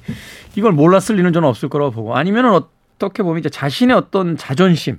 이걸 0.56 0.72
몰랐을 0.72 1.16
리는 1.16 1.32
저는 1.32 1.48
없을 1.48 1.68
거라고 1.68 1.92
보고 1.92 2.16
아니면은 2.16 2.52
어떻게 2.52 3.22
보면 3.22 3.38
이제 3.38 3.48
자신의 3.48 3.96
어떤 3.96 4.37
자존심 4.37 4.98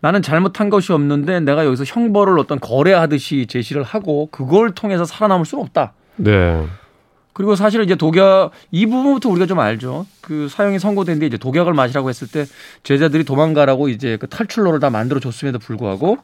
나는 0.00 0.20
잘못한 0.20 0.68
것이 0.68 0.92
없는데 0.92 1.40
내가 1.40 1.64
여기서 1.64 1.84
형벌을 1.84 2.38
어떤 2.38 2.60
거래하듯이 2.60 3.46
제시를 3.48 3.82
하고 3.82 4.28
그걸 4.30 4.72
통해서 4.72 5.04
살아남을 5.04 5.46
수는 5.46 5.64
없다. 5.64 5.94
네. 6.16 6.66
그리고 7.32 7.56
사실 7.56 7.82
이제 7.82 7.96
독약 7.96 8.52
이 8.70 8.86
부분부터 8.86 9.28
우리가 9.28 9.46
좀 9.46 9.58
알죠. 9.60 10.06
그 10.20 10.48
사형이 10.48 10.78
선고된 10.78 11.18
뒤에 11.18 11.28
이제 11.28 11.36
독약을 11.38 11.72
마시라고 11.72 12.08
했을 12.08 12.28
때 12.28 12.44
제자들이 12.82 13.24
도망가라고 13.24 13.88
이제 13.88 14.16
그 14.18 14.28
탈출로를 14.28 14.78
다 14.78 14.90
만들어 14.90 15.20
줬음에도 15.20 15.58
불구하고 15.58 16.18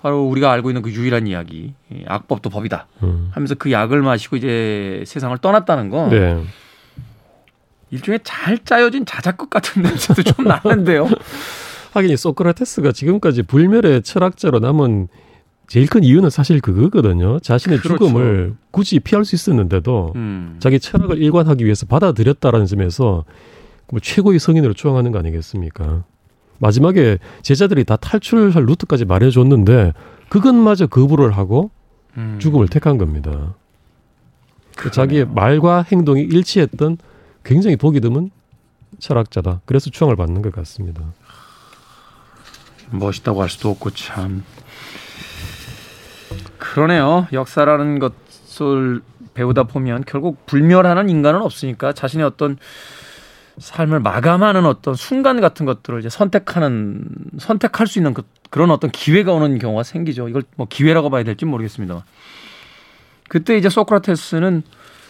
바로 0.00 0.24
우리가 0.24 0.50
알고 0.52 0.70
있는 0.70 0.82
그 0.82 0.92
유일한 0.92 1.26
이야기 1.26 1.74
이 1.90 2.04
악법도 2.06 2.50
법이다 2.50 2.86
음. 3.02 3.30
하면서 3.32 3.54
그 3.54 3.72
약을 3.72 4.00
마시고 4.02 4.36
이제 4.36 5.02
세상을 5.06 5.36
떠났다는 5.38 5.90
건 5.90 6.10
네. 6.10 6.42
일종의 7.90 8.20
잘 8.22 8.58
짜여진 8.58 9.06
자작극 9.06 9.50
같은 9.50 9.82
냄새도 9.82 10.22
좀 10.22 10.46
나는데요. 10.46 11.08
하긴 11.94 12.10
이 12.10 12.16
소크라테스가 12.16 12.92
지금까지 12.92 13.42
불멸의 13.42 14.02
철학자로 14.02 14.58
남은 14.60 15.08
제일 15.68 15.86
큰 15.86 16.04
이유는 16.04 16.30
사실 16.30 16.60
그거거든요. 16.60 17.38
자신의 17.40 17.78
그렇죠. 17.78 18.06
죽음을 18.06 18.54
굳이 18.70 19.00
피할 19.00 19.24
수 19.24 19.34
있었는데도 19.34 20.12
음. 20.16 20.56
자기 20.60 20.80
철학을 20.80 21.18
일관하기 21.18 21.64
위해서 21.64 21.86
받아들였다라는 21.86 22.66
점에서 22.66 23.24
뭐 23.90 24.00
최고의 24.00 24.38
성인으로 24.38 24.74
추앙하는 24.74 25.12
거 25.12 25.18
아니겠습니까? 25.18 26.04
마지막에 26.58 27.18
제자들이 27.42 27.84
다 27.84 27.96
탈출할 27.96 28.64
루트까지 28.64 29.04
말해줬는데 29.04 29.92
그것마저 30.28 30.86
거부를 30.86 31.32
하고 31.32 31.70
음. 32.16 32.38
죽음을 32.40 32.68
택한 32.68 32.98
겁니다. 32.98 33.54
그러네요. 34.76 34.90
자기의 34.92 35.26
말과 35.26 35.82
행동이 35.82 36.22
일치했던 36.22 36.98
굉장히 37.44 37.76
보기 37.76 38.00
드문 38.00 38.30
철학자다. 38.98 39.60
그래서 39.64 39.90
추앙을 39.90 40.16
받는 40.16 40.42
것 40.42 40.52
같습니다. 40.52 41.02
멋있다고 42.90 43.42
할 43.42 43.48
수도 43.48 43.70
없고 43.70 43.90
참 43.90 44.44
그러네요. 46.58 47.26
역사라는 47.32 47.98
것을 47.98 49.02
배우다 49.34 49.64
보면 49.64 50.04
결국 50.06 50.46
불멸하는 50.46 51.08
인간은 51.08 51.42
없으니까 51.42 51.92
자신의 51.92 52.26
어떤 52.26 52.58
삶을 53.58 54.00
마감하는 54.00 54.64
어떤 54.66 54.94
순간 54.94 55.40
같은 55.40 55.66
것들을 55.66 56.00
이제 56.00 56.08
선택하는 56.08 57.04
선택할 57.38 57.86
수 57.86 57.98
있는 57.98 58.14
그, 58.14 58.22
그런 58.50 58.70
어떤 58.70 58.90
기회가 58.90 59.32
오는 59.32 59.58
경우가 59.58 59.82
생기죠. 59.82 60.28
이걸 60.28 60.42
뭐 60.56 60.66
기회라고 60.68 61.10
봐야 61.10 61.24
될지 61.24 61.44
모르겠습니다. 61.44 62.04
그때 63.28 63.56
이제 63.56 63.68
소크라테스는 63.68 64.62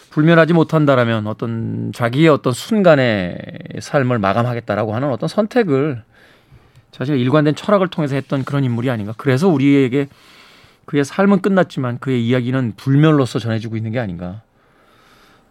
불멸하지 0.09 0.53
못한다라면 0.53 1.27
어떤 1.27 1.91
자기의 1.93 2.29
어떤 2.29 2.51
순간의 2.51 3.37
삶을 3.79 4.19
마감하겠다라고 4.19 4.95
하는 4.95 5.11
어떤 5.11 5.29
선택을 5.29 6.03
자신의 6.91 7.21
일관된 7.21 7.55
철학을 7.55 7.87
통해서 7.87 8.15
했던 8.15 8.43
그런 8.43 8.63
인물이 8.63 8.89
아닌가. 8.89 9.13
그래서 9.17 9.47
우리에게 9.47 10.07
그의 10.85 11.05
삶은 11.05 11.41
끝났지만 11.41 11.99
그의 11.99 12.25
이야기는 12.27 12.73
불멸로서 12.75 13.37
전해지고 13.37 13.77
있는 13.77 13.91
게 13.91 13.99
아닌가. 13.99 14.41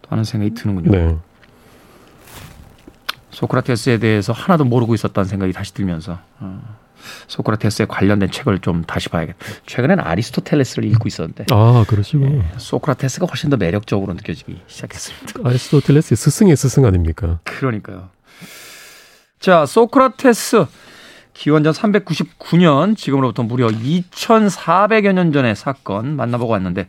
또 0.03 0.11
하는 0.11 0.25
생각이 0.25 0.55
드는군요. 0.55 0.91
네. 0.91 1.17
소크라테스에 3.39 3.99
대해서 3.99 4.33
하나도 4.33 4.65
모르고 4.65 4.95
있었다는 4.95 5.29
생각이 5.29 5.53
다시 5.53 5.73
들면서 5.73 6.19
어, 6.41 6.77
소크라테스에 7.29 7.87
관련된 7.87 8.33
책을 8.33 8.59
좀 8.59 8.83
다시 8.83 9.09
봐야겠다. 9.09 9.39
최근에는 9.65 10.03
아리스토텔레스를 10.03 10.85
읽고 10.91 11.07
있었는데 11.07 11.45
아, 11.53 11.85
그러시군요. 11.87 12.43
소크라테스가 12.57 13.27
훨씬 13.27 13.49
더 13.51 13.57
매력적으로 13.57 14.13
느껴지기 14.15 14.61
시작했습니다. 14.67 15.41
아리스토텔레스의 15.49 16.17
스승의 16.17 16.57
스승 16.57 16.85
아닙니까? 16.85 17.39
그러니까요. 17.45 18.09
자, 19.39 19.67
소크라테스 19.67 20.67
기원전 21.33 21.73
399년 21.73 22.97
지금으로부터 22.97 23.45
무려 23.45 23.69
2,400여 23.69 25.13
년 25.13 25.33
전의 25.33 25.55
사건 25.55 26.17
만나보고 26.17 26.53
왔는데 26.55 26.89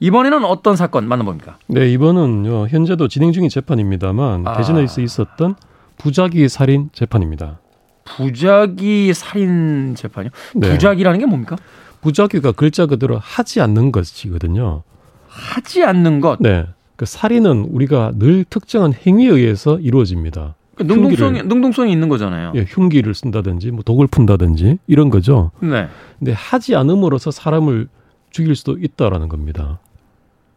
이번에는 0.00 0.44
어떤 0.44 0.76
사건 0.76 1.08
만나봅니까? 1.08 1.58
네, 1.66 1.90
이번은요, 1.92 2.68
현재도 2.68 3.08
진행 3.08 3.32
중인 3.32 3.48
재판입니다만, 3.48 4.46
아. 4.46 4.56
대전에서 4.56 5.00
있었던 5.00 5.56
부작위 5.98 6.48
살인 6.48 6.90
재판입니다. 6.92 7.58
부작위 8.04 9.12
살인 9.12 9.94
재판이요? 9.96 10.30
네. 10.54 10.70
부작이라는 10.70 11.18
게 11.18 11.26
뭡니까? 11.26 11.56
부작위가 12.00 12.52
글자 12.52 12.86
그대로 12.86 13.18
하지 13.18 13.60
않는 13.60 13.90
것이거든요. 13.90 14.82
하지 15.26 15.82
않는 15.84 16.20
것. 16.20 16.38
네. 16.40 16.66
그 16.96 17.04
살인은 17.04 17.68
우리가 17.70 18.12
늘 18.16 18.44
특정한 18.48 18.92
행위에 18.94 19.28
의해서 19.28 19.78
이루어집니다. 19.78 20.54
능동성이 20.80 21.40
흉기를- 21.40 21.46
능동성이 21.48 21.92
있는 21.92 22.08
거잖아요. 22.08 22.52
예, 22.54 22.64
흉기를 22.68 23.12
쓴다든지, 23.14 23.72
뭐 23.72 23.82
독을 23.82 24.06
푼다든지, 24.06 24.78
이런 24.86 25.10
거죠. 25.10 25.50
네. 25.60 25.88
근데 26.20 26.32
하지 26.32 26.76
않음으로써 26.76 27.32
사람을 27.32 27.88
죽일 28.30 28.54
수도 28.54 28.78
있다라는 28.78 29.28
겁니다. 29.28 29.80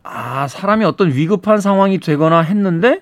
아, 0.03 0.47
사람이 0.47 0.85
어떤 0.85 1.13
위급한 1.13 1.61
상황이 1.61 1.99
되거나 1.99 2.41
했는데 2.41 3.01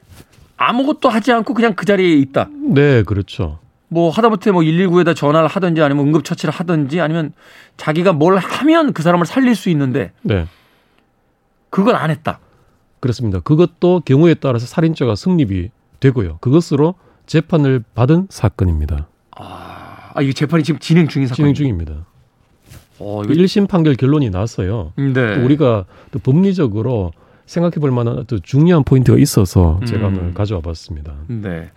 아무것도 0.57 1.09
하지 1.09 1.31
않고 1.31 1.53
그냥 1.53 1.73
그 1.73 1.85
자리에 1.85 2.15
있다. 2.15 2.49
네, 2.73 3.03
그렇죠. 3.03 3.59
뭐 3.87 4.09
하다못해 4.09 4.51
뭐 4.51 4.61
119에다 4.61 5.15
전화를 5.15 5.47
하든지 5.47 5.81
아니면 5.81 6.07
응급처치를 6.07 6.53
하든지 6.53 7.01
아니면 7.01 7.33
자기가 7.77 8.13
뭘 8.13 8.37
하면 8.37 8.93
그 8.93 9.01
사람을 9.01 9.25
살릴 9.25 9.55
수 9.55 9.69
있는데 9.69 10.11
네. 10.21 10.45
그걸 11.69 11.95
안 11.95 12.11
했다. 12.11 12.39
그렇습니다. 12.99 13.39
그것도 13.39 14.01
경우에 14.05 14.33
따라서 14.35 14.67
살인죄가 14.67 15.15
성립이 15.15 15.69
되고요. 15.99 16.37
그것으로 16.41 16.95
재판을 17.25 17.83
받은 17.95 18.27
사건입니다. 18.29 19.07
아, 19.37 20.11
아 20.13 20.21
이게 20.21 20.33
재판이 20.33 20.63
지금 20.63 20.79
진행 20.79 21.07
중인 21.07 21.27
사건. 21.27 21.35
진행 21.37 21.53
중입니다. 21.53 22.05
어, 22.99 23.21
이거 23.23 23.33
1심 23.33 23.67
판결 23.67 23.95
결론이 23.95 24.29
났어요. 24.29 24.93
네. 24.97 25.35
또 25.35 25.45
우리가 25.45 25.85
또 26.11 26.19
법리적으로 26.19 27.11
생각해 27.45 27.75
볼 27.79 27.91
만한 27.91 28.25
또 28.27 28.39
중요한 28.39 28.83
포인트가 28.83 29.17
있어서 29.17 29.79
제가 29.85 30.07
음. 30.09 30.17
오늘 30.19 30.33
가져와 30.33 30.61
봤습니다. 30.61 31.13
네. 31.27 31.69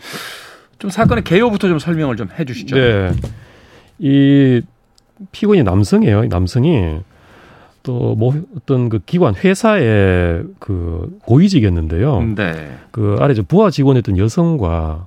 좀 0.78 0.90
사건의 0.90 1.24
개요부터 1.24 1.68
좀 1.68 1.78
설명을 1.78 2.16
좀 2.16 2.28
해 2.38 2.44
주시죠. 2.44 2.76
네. 2.76 3.12
이 3.98 4.60
피고인이 5.30 5.62
남성이에요. 5.64 6.24
이 6.24 6.28
남성이 6.28 7.00
또 7.82 8.14
뭐 8.16 8.34
어떤 8.56 8.88
그 8.88 9.00
기관 9.04 9.34
회사의 9.34 10.44
그 10.60 11.18
고위직이었는데요. 11.24 12.34
네. 12.36 12.76
그 12.90 13.16
아래 13.20 13.34
저 13.34 13.42
부하 13.42 13.70
직원이었던 13.70 14.18
여성과 14.18 15.06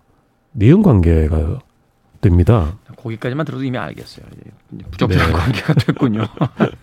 내연 0.54 0.82
관계가 0.82 1.60
됩니다. 2.22 2.78
거기까지만 3.06 3.46
들어도 3.46 3.64
이미 3.64 3.78
알겠어요. 3.78 4.26
이제 4.74 4.86
부적절한 4.92 5.28
네. 5.32 5.34
관계가 5.38 5.74
됐군요. 5.86 6.26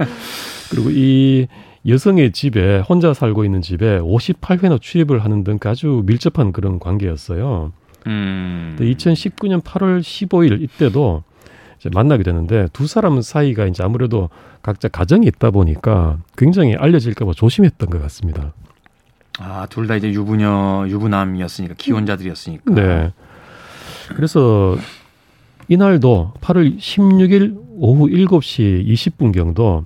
그리고 0.70 0.90
이 0.90 1.48
여성의 1.86 2.30
집에 2.32 2.78
혼자 2.78 3.12
살고 3.12 3.44
있는 3.44 3.60
집에 3.60 3.98
58회나 3.98 4.80
출입을 4.80 5.24
하는 5.24 5.42
등 5.42 5.58
아주 5.64 6.02
밀접한 6.06 6.52
그런 6.52 6.78
관계였어요. 6.78 7.72
음. 8.06 8.76
2019년 8.80 9.62
8월 9.62 10.00
15일 10.00 10.62
이때도 10.62 11.24
이제 11.80 11.90
만나게 11.92 12.22
되는데 12.22 12.68
두 12.72 12.86
사람 12.86 13.20
사이가 13.20 13.66
이제 13.66 13.82
아무래도 13.82 14.30
각자 14.62 14.86
가정이 14.88 15.26
있다 15.26 15.50
보니까 15.50 16.18
굉장히 16.36 16.76
알려질까봐 16.76 17.32
조심했던 17.34 17.90
것 17.90 18.00
같습니다. 18.02 18.52
아, 19.40 19.66
둘 19.68 19.88
다 19.88 19.96
이제 19.96 20.08
유부녀, 20.12 20.86
유부남이었으니까 20.88 21.74
기혼자들이었으니까. 21.76 22.74
네. 22.74 23.12
그래서 24.14 24.76
이날도 25.68 26.32
8월 26.40 26.78
16일 26.78 27.56
오후 27.76 28.06
7시 28.08 28.86
20분경도 28.86 29.84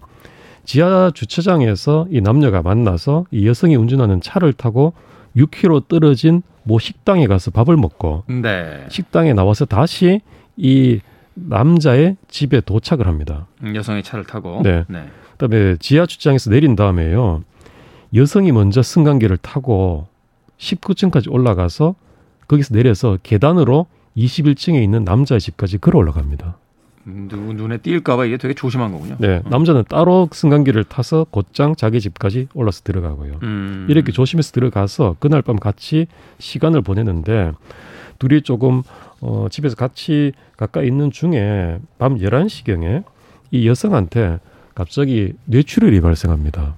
지하 0.64 1.10
주차장에서 1.14 2.08
이 2.10 2.20
남녀가 2.20 2.62
만나서 2.62 3.26
이 3.30 3.46
여성이 3.46 3.76
운전하는 3.76 4.20
차를 4.20 4.52
타고 4.52 4.94
6km 5.36 5.88
떨어진 5.88 6.42
모 6.64 6.78
식당에 6.78 7.26
가서 7.26 7.50
밥을 7.52 7.76
먹고 7.76 8.24
네. 8.26 8.84
식당에 8.88 9.32
나와서 9.32 9.64
다시 9.64 10.20
이 10.56 11.00
남자의 11.34 12.16
집에 12.28 12.60
도착을 12.60 13.06
합니다. 13.06 13.46
음, 13.62 13.76
여성의 13.76 14.02
차를 14.02 14.24
타고. 14.24 14.62
네. 14.64 14.84
네. 14.88 15.04
그다음에 15.36 15.76
지하 15.78 16.06
주차장에서 16.06 16.50
내린 16.50 16.74
다음에요. 16.74 17.42
여성이 18.14 18.50
먼저 18.52 18.82
승강기를 18.82 19.36
타고 19.38 20.08
19층까지 20.58 21.30
올라가서 21.30 21.94
거기서 22.48 22.74
내려서 22.74 23.18
계단으로 23.22 23.86
21층에 24.16 24.82
있는 24.82 25.04
남자의 25.04 25.40
집까지 25.40 25.78
걸어 25.78 25.98
올라갑니다. 25.98 26.56
음, 27.06 27.28
누, 27.28 27.36
눈에 27.36 27.78
띌까봐 27.78 28.26
이게 28.26 28.36
되게 28.36 28.54
조심한 28.54 28.90
거군요. 28.92 29.16
네, 29.18 29.40
음. 29.44 29.50
남자는 29.50 29.84
따로 29.88 30.28
승강기를 30.32 30.84
타서 30.84 31.26
곧장 31.30 31.76
자기 31.76 32.00
집까지 32.00 32.48
올라서 32.54 32.82
들어가고요. 32.82 33.38
음. 33.42 33.86
이렇게 33.88 34.10
조심해서 34.10 34.52
들어가서 34.52 35.16
그날 35.20 35.42
밤 35.42 35.56
같이 35.56 36.06
시간을 36.38 36.82
보내는데 36.82 37.52
둘이 38.18 38.42
조금 38.42 38.82
어, 39.20 39.46
집에서 39.50 39.76
같이 39.76 40.32
가까이 40.56 40.86
있는 40.86 41.10
중에 41.10 41.78
밤 41.98 42.16
11시경에 42.16 43.04
이 43.52 43.68
여성한테 43.68 44.40
갑자기 44.74 45.32
뇌출혈이 45.44 46.00
발생합니다. 46.00 46.76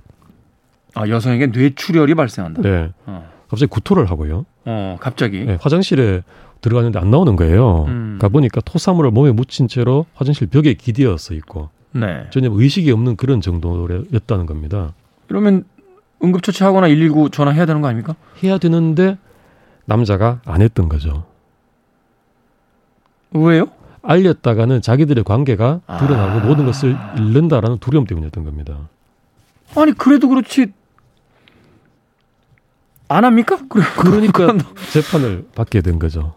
아, 0.94 1.09
여성에게 1.09 1.46
뇌출혈이 1.46 2.14
발생한다. 2.14 2.62
네. 2.62 2.90
어. 3.07 3.38
갑자기 3.49 3.71
구토를 3.71 4.11
하고요. 4.11 4.45
어, 4.65 4.97
갑자기. 5.01 5.45
네, 5.45 5.59
화장실에 5.61 6.23
들어갔는데 6.61 6.99
안 6.99 7.11
나오는 7.11 7.37
거예요. 7.37 7.85
음. 7.89 8.19
가보니까 8.21 8.61
토사물을 8.61 9.11
몸에 9.11 9.33
묻힌 9.33 9.69
채로 9.69 10.07
화장실 10.15 10.49
벽에 10.49 10.75
기대어서 10.75 11.35
있고 11.35 11.71
네. 11.93 12.27
전혀 12.31 12.51
의식이 12.53 12.91
없는 12.91 13.17
그런 13.17 13.41
정도였다는 13.41 14.47
겁니다. 14.47 14.93
이러면 15.29 15.65
응급처치하거나 16.23 16.89
119 16.89 17.31
전화해야 17.31 17.65
되는 17.65 17.81
거 17.81 17.89
아닙니까? 17.89 18.17
해야 18.43 18.59
되는데 18.59 19.17
남자가 19.85 20.41
안 20.45 20.61
했던 20.61 20.89
거죠. 20.89 21.25
왜요? 23.31 23.69
알렸다가는 24.03 24.81
자기들의 24.83 25.25
관계가 25.25 25.81
아. 25.87 25.99
드러나고 25.99 26.47
모든 26.47 26.65
것을 26.67 26.97
잃는다라는 27.19 27.79
두려움 27.79 28.07
때문이었던 28.07 28.45
겁니다. 28.45 28.89
아니, 29.77 29.93
그래도 29.93 30.29
그렇지. 30.29 30.73
안 33.09 33.25
합니까? 33.25 33.59
그러니까 33.99 34.55
재판을 34.92 35.47
받게 35.55 35.81
된 35.81 35.99
거죠. 35.99 36.35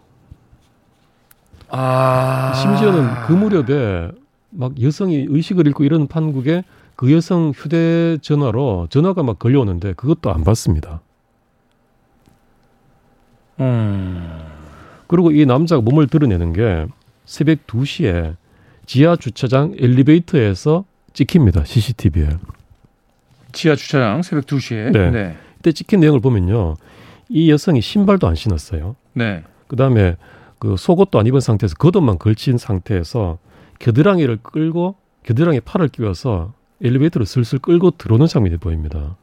아. 1.68 2.52
심지어는 2.54 3.26
그 3.26 3.32
무렵에 3.32 4.10
막 4.50 4.80
여성이 4.82 5.26
의식을 5.28 5.66
잃고 5.66 5.84
이런 5.84 6.06
판국에 6.06 6.64
그 6.96 7.12
여성 7.12 7.52
휴대전화로 7.54 8.88
전화가 8.90 9.22
막 9.22 9.38
걸려오는데 9.38 9.94
그것도 9.94 10.32
안 10.32 10.44
받습니다. 10.44 11.00
음. 13.60 14.40
그리고 15.06 15.30
이 15.30 15.44
남자가 15.46 15.80
몸을 15.82 16.06
드러내는 16.06 16.52
게 16.52 16.86
새벽 17.24 17.66
2시에 17.66 18.36
지하 18.86 19.16
주차장 19.16 19.74
엘리베이터에서 19.78 20.84
찍힙니다. 21.12 21.64
CCTV에. 21.64 22.28
지하 23.52 23.74
주차장 23.74 24.22
새벽 24.22 24.46
2시에. 24.46 24.90
네. 24.92 25.10
네. 25.10 25.36
그때 25.62 25.70
찍힌 25.70 26.00
내용을 26.00 26.20
보면요. 26.20 26.74
이 27.28 27.50
여성이 27.50 27.80
신발도 27.80 28.26
안 28.26 28.34
신었어요. 28.34 28.96
네. 29.14 29.44
그다음에 29.68 30.16
그 30.58 30.76
속옷도 30.76 31.20
안 31.20 31.26
입은 31.26 31.40
상태에서 31.40 31.76
겉옷만 31.76 32.18
걸친 32.18 32.58
상태에서 32.58 33.38
겨드랑이를 33.78 34.38
끌고 34.42 34.96
겨드랑이에 35.22 35.60
팔을 35.60 35.88
끼워서 35.88 36.52
엘리베이터를 36.82 37.26
슬슬 37.26 37.60
끌고 37.60 37.92
들어오는 37.92 38.26
장면이 38.26 38.56
보입니다. 38.56 39.16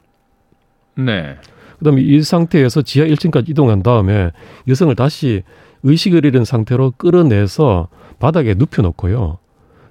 네. 0.95 1.35
그다음에 1.79 2.01
이 2.01 2.21
상태에서 2.21 2.81
지하 2.83 3.05
1층까지 3.05 3.49
이동한 3.49 3.83
다음에 3.83 4.31
여성을 4.67 4.95
다시 4.95 5.43
의식을 5.83 6.23
잃은 6.25 6.45
상태로 6.45 6.93
끌어내서 6.97 7.89
바닥에 8.19 8.53
눕혀놓고요. 8.53 9.37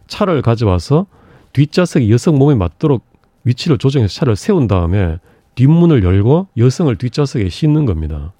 차를 0.06 0.40
가져와서 0.40 1.06
뒷좌석이 1.52 2.10
여성 2.10 2.38
몸에 2.38 2.54
맞도록 2.54 3.04
위치를 3.44 3.76
조정해서 3.76 4.14
차를 4.14 4.36
세운 4.36 4.66
다음에 4.66 5.18
뒷문을 5.58 6.04
열고 6.04 6.46
여성을 6.56 6.94
뒷좌석에 6.94 7.48
싣는 7.48 7.84
겁니다. 7.84 8.32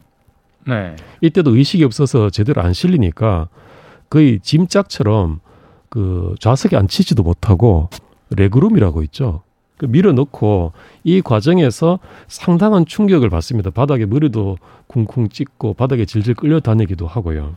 네. 0.69 0.95
이때도 1.21 1.57
의식이 1.57 1.83
없어서 1.83 2.31
제대로 2.31 2.63
안 2.63 2.73
실리니까 2.73 3.49
거의 4.09 4.39
짐짝처럼 4.41 5.41
그 5.89 6.37
좌석에 6.39 6.77
앉히지도 6.77 7.25
못하고 7.25 7.91
레그룸이라고 8.31 9.03
있죠. 9.05 9.43
그 9.79 9.87
밀어넣고 9.87 10.73
이 11.03 11.21
과정에서 11.21 11.99
상당한 12.29 12.87
충격을 12.87 13.31
받습니다. 13.31 13.71
바닥에 13.71 14.07
머리도 14.07 14.59
쿵쿵 14.87 15.31
찍고 15.31 15.75
바닥에 15.75 16.05
질질 16.05 16.35
끌려다니기도 16.35 17.09
하고요. 17.09 17.57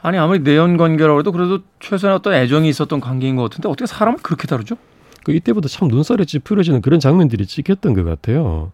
아니 0.00 0.16
아무리 0.16 0.38
내연 0.38 0.78
관계라고 0.78 1.18
해도 1.18 1.32
그래도 1.32 1.58
최소한 1.80 2.16
어떤 2.16 2.32
애정이 2.32 2.68
있었던 2.70 3.00
관계인 3.00 3.36
것 3.36 3.42
같은데 3.42 3.68
어떻게 3.68 3.84
사람을 3.86 4.20
그렇게 4.22 4.46
다루죠? 4.46 4.76
그 5.24 5.32
이때부터 5.32 5.68
참 5.68 5.88
눈살이 5.88 6.24
찌푸려지는 6.24 6.80
그런 6.80 6.98
장면들이 7.00 7.46
찍혔던 7.46 7.92
것 7.94 8.04
같아요. 8.04 8.72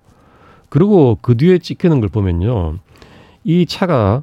그리고 0.77 1.19
그 1.21 1.37
뒤에 1.37 1.59
찍히는 1.59 2.01
걸 2.01 2.09
보면요. 2.09 2.79
이 3.45 3.67
차가 3.67 4.23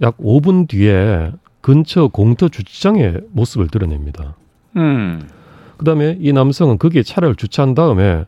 약 0.00 0.16
5분 0.16 0.68
뒤에 0.68 1.32
근처 1.60 2.08
공터 2.08 2.48
주차장의 2.48 3.20
모습을 3.32 3.68
드러냅니다. 3.68 4.36
음. 4.76 5.28
그다음에 5.76 6.16
이 6.18 6.32
남성은 6.32 6.78
거기에 6.78 7.02
차를 7.02 7.34
주차한 7.34 7.74
다음에 7.74 8.24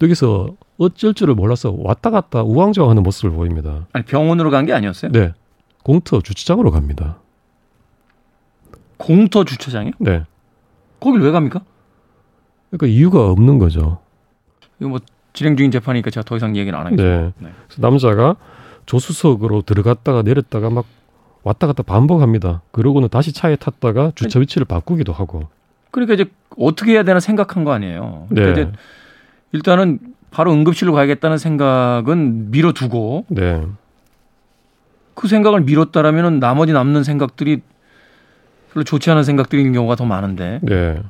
여기서 0.00 0.54
어쩔 0.78 1.14
줄을 1.14 1.34
몰라서 1.34 1.74
왔다 1.76 2.10
갔다 2.10 2.44
우왕좌왕하는 2.44 3.02
모습을 3.02 3.32
보입니다. 3.32 3.88
아니 3.92 4.04
병원으로 4.04 4.50
간 4.50 4.64
게 4.64 4.72
아니었어요? 4.72 5.10
네, 5.10 5.32
공터 5.82 6.20
주차장으로 6.20 6.70
갑니다. 6.70 7.18
공터 8.98 9.42
주차장이요? 9.44 9.94
네, 9.98 10.22
거길 11.00 11.20
왜 11.22 11.32
갑니까? 11.32 11.60
그러니까 12.70 12.86
이유가 12.86 13.32
없는 13.32 13.58
거죠. 13.58 13.98
이거 14.78 14.90
뭐 14.90 15.00
진행 15.34 15.56
중인 15.56 15.70
재판이니까 15.70 16.10
제가 16.10 16.24
더 16.24 16.36
이상 16.36 16.56
얘기는 16.56 16.76
안 16.78 16.86
하겠습니다. 16.86 17.16
네, 17.16 17.32
네. 17.38 17.50
그래서 17.66 17.82
남자가 17.82 18.36
조수석으로 18.86 19.62
들어갔다가 19.62 20.22
내렸다가 20.22 20.70
막 20.70 20.86
왔다 21.42 21.66
갔다 21.66 21.82
반복합니다. 21.82 22.62
그러고는 22.70 23.08
다시 23.10 23.32
차에 23.32 23.56
탔다가 23.56 24.12
주차 24.14 24.38
위치를 24.38 24.64
바꾸기도 24.64 25.12
하고. 25.12 25.48
그러니까 25.90 26.14
이제 26.14 26.26
어떻게 26.56 26.92
해야 26.92 27.02
되나 27.02 27.20
생각한 27.20 27.64
거 27.64 27.72
아니에요. 27.72 28.26
그러니까 28.30 28.64
네, 28.64 28.72
일단은 29.52 29.98
바로 30.30 30.52
응급실로 30.52 30.92
가야겠다는 30.92 31.36
생각은 31.38 32.50
미뤄두고 32.50 33.26
네, 33.28 33.62
그 35.14 35.28
생각을 35.28 35.60
미뤘다라면은 35.62 36.40
나머지 36.40 36.72
남는 36.72 37.04
생각들이 37.04 37.60
별로 38.72 38.84
좋지 38.84 39.10
않은 39.10 39.24
생각들인 39.24 39.72
경우가 39.72 39.96
더 39.96 40.04
많은데. 40.04 40.60
네. 40.62 41.02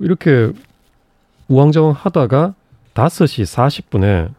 이렇게 0.00 0.52
우왕좌왕 1.48 1.92
하다가 1.92 2.54
5시 2.94 3.44
40분에 3.44 4.32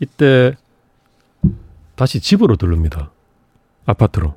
이때 0.00 0.54
다시 1.94 2.20
집으로 2.20 2.56
들릅니다. 2.56 3.10
아파트로. 3.86 4.34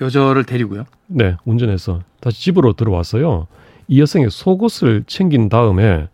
여자를 0.00 0.44
데리고요? 0.44 0.84
네, 1.06 1.36
운전해서 1.44 2.00
다시 2.20 2.40
집으로 2.42 2.72
들어왔어요. 2.72 3.46
이 3.88 4.00
여성의 4.00 4.30
속옷을 4.30 5.04
챙긴 5.06 5.48
다음에 5.48 6.08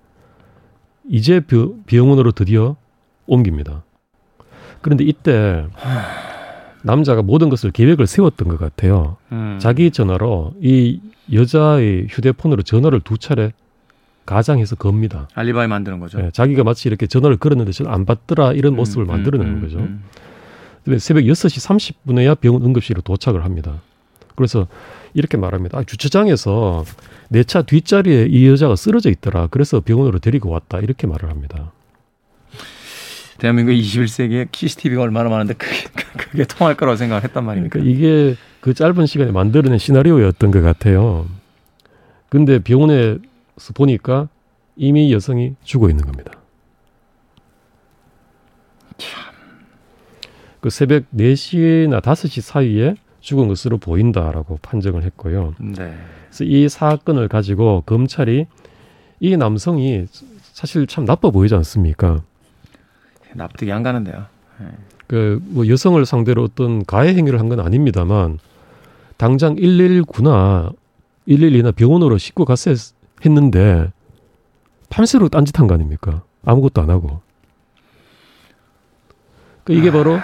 이제 1.08 1.40
병원으로 1.86 2.32
드디어 2.32 2.76
옮깁니다. 3.26 3.84
그런데 4.80 5.04
이때 5.04 5.66
남자가 6.82 7.22
모든 7.22 7.48
것을 7.48 7.70
계획을 7.70 8.06
세웠던 8.06 8.48
것 8.48 8.58
같아요. 8.58 9.16
음. 9.32 9.58
자기 9.60 9.90
전화로 9.90 10.54
이 10.60 11.00
여자의 11.32 12.06
휴대폰으로 12.10 12.62
전화를 12.62 13.00
두 13.00 13.18
차례 13.18 13.52
가장해서 14.30 14.76
겁니다. 14.76 15.28
알리바이 15.34 15.66
만드는 15.66 15.98
거죠. 16.00 16.18
네, 16.18 16.30
자기가 16.32 16.62
마치 16.64 16.88
이렇게 16.88 17.06
전화를 17.06 17.36
걸었는데 17.36 17.72
저는 17.72 17.90
안 17.92 18.04
받더라 18.04 18.52
이런 18.52 18.74
음, 18.74 18.76
모습을 18.76 19.04
음, 19.04 19.08
만들어내는 19.08 19.54
음, 19.54 19.60
거죠. 19.60 19.78
음. 19.78 20.98
새벽 20.98 21.22
6시 21.24 21.94
30분에야 22.06 22.38
병원 22.40 22.62
응급실로 22.62 23.02
도착을 23.02 23.44
합니다. 23.44 23.80
그래서 24.36 24.66
이렇게 25.14 25.36
말합니다. 25.36 25.78
아, 25.78 25.82
주차장에서 25.84 26.84
내 27.28 27.42
차 27.44 27.62
뒷자리에 27.62 28.26
이 28.30 28.48
여자가 28.48 28.76
쓰러져 28.76 29.10
있더라. 29.10 29.48
그래서 29.48 29.80
병원으로 29.80 30.18
데리고 30.20 30.50
왔다. 30.50 30.78
이렇게 30.78 31.06
말을 31.06 31.28
합니다. 31.28 31.72
대한민국 33.38 33.72
21세기에 33.72 34.48
CCTV가 34.54 35.02
얼마나 35.02 35.28
많은데 35.30 35.54
그게, 35.54 35.74
그게 36.16 36.44
통할 36.44 36.76
거라고 36.76 36.96
생각을 36.96 37.24
했단 37.24 37.44
말입니까? 37.44 37.78
그러니까 37.78 37.96
이게 37.96 38.36
그 38.60 38.74
짧은 38.74 39.06
시간에 39.06 39.32
만들어낸 39.32 39.78
시나리오였던 39.78 40.50
것 40.50 40.60
같아요. 40.60 41.26
근데 42.28 42.58
병원에서 42.58 43.18
보니까 43.74 44.28
이미 44.76 45.12
여성이 45.12 45.54
죽어 45.62 45.88
있는 45.90 46.04
겁니다. 46.04 46.32
그 50.60 50.68
새벽 50.70 51.04
4시나 51.14 52.00
5시 52.02 52.40
사이에 52.42 52.94
죽은 53.20 53.48
것으로 53.48 53.78
보인다라고 53.78 54.58
판정을 54.62 55.02
했고요. 55.04 55.54
네. 55.58 55.94
그래서 56.28 56.44
이 56.44 56.68
사건을 56.68 57.28
가지고 57.28 57.82
검찰이 57.86 58.46
이 59.20 59.36
남성이 59.36 60.06
사실 60.52 60.86
참 60.86 61.04
나빠 61.04 61.30
보이지 61.30 61.54
않습니까? 61.54 62.22
납득이 63.34 63.70
안 63.72 63.82
가는데요. 63.82 64.26
네. 64.58 64.66
그뭐 65.06 65.66
여성을 65.68 66.04
상대로 66.06 66.44
어떤 66.44 66.84
가해 66.84 67.14
행위를 67.14 67.40
한 67.40 67.48
건 67.48 67.60
아닙니다만 67.60 68.38
당장 69.16 69.56
119나 69.56 70.74
112나 71.28 71.74
병원으로 71.74 72.16
싣고 72.16 72.44
갔어야 72.44 72.74
했는데 73.24 73.92
밤새로 74.88 75.28
딴짓한 75.28 75.66
거 75.66 75.74
아닙니까? 75.74 76.22
아무것도 76.44 76.82
안 76.82 76.90
하고. 76.90 77.20
그 79.64 79.72
이게 79.72 79.90
바로 79.90 80.18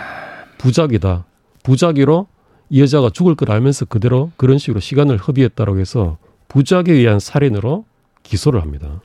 부작이다. 0.59 1.25
부작위로 1.63 2.27
이 2.69 2.81
여자가 2.81 3.11
죽을 3.11 3.35
걸 3.35 3.51
알면서 3.51 3.85
그대로 3.85 4.33
그런 4.37 4.59
식으로 4.59 4.81
시간을 4.81 5.19
허비했다라고 5.19 5.79
해서 5.79 6.19
부작에 6.49 6.85
의한 6.89 7.21
살인으로 7.21 7.85
기소를 8.23 8.61
합니다. 8.61 9.01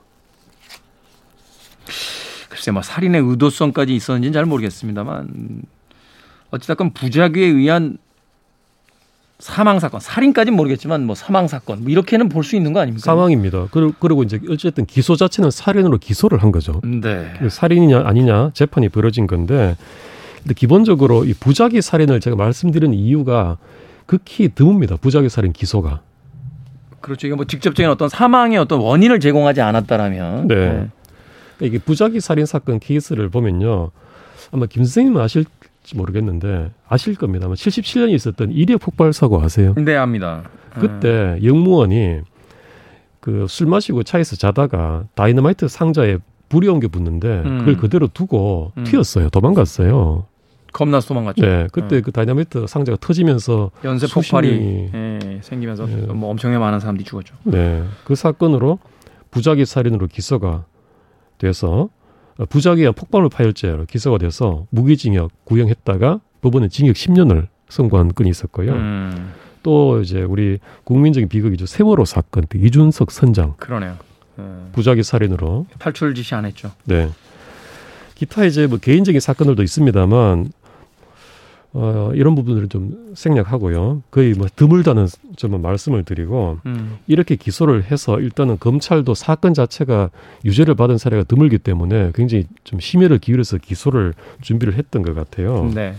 글쎄 2.49 2.71
뭐 2.71 2.81
살인의 2.81 3.21
의도성까지 3.21 3.95
있었는지는 3.95 4.33
잘 4.33 4.45
모르겠습니다만 4.45 5.63
어찌됐건 6.51 6.93
부작위에 6.93 7.45
의한 7.45 7.97
사망 9.41 9.79
사건, 9.79 9.99
살인까지는 9.99 10.55
모르겠지만 10.55 11.05
뭐 11.05 11.15
사망 11.15 11.47
사건 11.47 11.81
뭐 11.81 11.89
이렇게는 11.89 12.29
볼 12.29 12.43
수 12.43 12.55
있는 12.55 12.73
거 12.73 12.79
아닙니까? 12.79 13.03
사망입니다. 13.03 13.67
그리고 13.71 14.23
이제 14.23 14.39
어쨌든 14.49 14.85
기소 14.85 15.15
자체는 15.15 15.51
살인으로 15.51 15.97
기소를 15.97 16.41
한 16.41 16.51
거죠. 16.51 16.79
네. 16.83 17.33
살인이냐 17.49 18.03
아니냐 18.05 18.51
재판이 18.53 18.89
벌어진 18.89 19.27
건데 19.27 19.75
근데 20.39 20.53
기본적으로 20.53 21.25
이 21.25 21.33
부작위 21.33 21.81
살인을 21.81 22.19
제가 22.19 22.35
말씀드린 22.35 22.93
이유가 22.93 23.57
극히 24.05 24.49
드뭅니다. 24.49 24.99
부작위 24.99 25.29
살인 25.29 25.53
기소가. 25.53 26.01
그렇죠. 26.99 27.27
이게 27.27 27.35
뭐 27.35 27.45
직접적인 27.45 27.89
어떤 27.89 28.09
사망의 28.09 28.57
어떤 28.57 28.79
원인을 28.79 29.19
제공하지 29.19 29.61
않았다라면. 29.61 30.47
네. 30.47 30.55
네. 30.55 30.87
이게 31.61 31.77
부작위 31.79 32.19
살인 32.19 32.45
사건 32.45 32.79
케이스를 32.79 33.29
보면요. 33.29 33.91
아마 34.51 34.65
김 34.65 34.83
선생님은 34.83 35.21
아실지 35.21 35.49
모르겠는데 35.95 36.71
아실 36.87 37.15
겁니다. 37.15 37.45
아마 37.47 37.55
77년에 37.55 38.11
있었던 38.13 38.51
이리역 38.51 38.81
폭발 38.81 39.13
사고 39.13 39.41
아세요? 39.41 39.73
네, 39.77 39.95
압니다. 39.95 40.43
그때 40.79 41.37
음. 41.39 41.43
영무원이 41.43 42.21
그 43.19 43.45
술 43.47 43.67
마시고 43.67 44.03
차에서 44.03 44.35
자다가 44.35 45.03
다이너마이트 45.15 45.67
상자에 45.67 46.17
불이 46.49 46.67
옮겨 46.67 46.87
붙는데 46.87 47.27
음. 47.45 47.57
그걸 47.59 47.77
그대로 47.77 48.07
두고 48.07 48.71
음. 48.77 48.83
튀었어요. 48.83 49.29
도망갔어요. 49.29 50.25
겁나서 50.73 51.09
도망갔죠. 51.09 51.41
네, 51.45 51.67
그때 51.71 51.97
네. 51.97 52.01
그 52.01 52.11
다이나미트 52.11 52.65
상자가 52.67 52.97
터지면서 53.01 53.71
연쇄 53.83 54.07
폭발이 54.07 54.89
예, 54.93 55.39
생기면서 55.41 55.85
네. 55.85 55.95
뭐 56.13 56.29
엄청나게 56.29 56.59
많은 56.59 56.79
사람들이 56.79 57.03
죽었죠. 57.05 57.35
네, 57.43 57.83
그 58.05 58.15
사건으로 58.15 58.79
부작위 59.31 59.65
살인으로 59.65 60.07
기소가 60.07 60.63
돼서 61.37 61.89
어, 61.89 61.89
부작위와 62.49 62.91
폭발물 62.93 63.29
파열죄로 63.29 63.85
기소가 63.85 64.17
돼서 64.17 64.65
무기징역 64.69 65.31
구형했다가 65.45 66.19
법원에 66.41 66.67
징역 66.69 66.95
10년을 66.95 67.47
선고한 67.69 68.13
건이 68.13 68.29
있었고요. 68.29 68.73
음. 68.73 69.33
또 69.63 70.01
이제 70.01 70.21
우리 70.21 70.59
국민적인 70.83 71.29
비극이죠 71.29 71.65
세월호 71.65 72.05
사건 72.05 72.45
때 72.45 72.59
이준석 72.59 73.11
선장. 73.11 73.55
그러네요. 73.57 73.97
음. 74.39 74.69
부작위 74.73 75.03
살인으로 75.03 75.67
탈출 75.77 76.15
지시 76.15 76.33
안 76.35 76.45
했죠. 76.45 76.71
네. 76.85 77.09
기타 78.15 78.45
이제 78.45 78.67
뭐 78.67 78.77
개인적인 78.77 79.19
사건들도 79.19 79.63
있습니다만 79.63 80.51
어, 81.73 82.11
이런 82.13 82.35
부분들을 82.35 82.67
좀 82.67 83.13
생략하고요. 83.15 84.03
거의 84.11 84.33
뭐 84.33 84.47
드물다는 84.53 85.07
점은 85.37 85.61
말씀을 85.61 86.03
드리고 86.03 86.59
음. 86.65 86.97
이렇게 87.07 87.35
기소를 87.37 87.89
해서 87.89 88.19
일단은 88.19 88.59
검찰도 88.59 89.13
사건 89.13 89.53
자체가 89.53 90.09
유죄를 90.43 90.75
받은 90.75 90.97
사례가 90.97 91.23
드물기 91.23 91.59
때문에 91.59 92.11
굉장히 92.13 92.45
좀 92.65 92.79
심혈을 92.81 93.19
기울여서 93.19 93.59
기소를 93.59 94.13
준비를 94.41 94.73
했던 94.73 95.01
것 95.01 95.13
같아요. 95.13 95.71
네. 95.73 95.95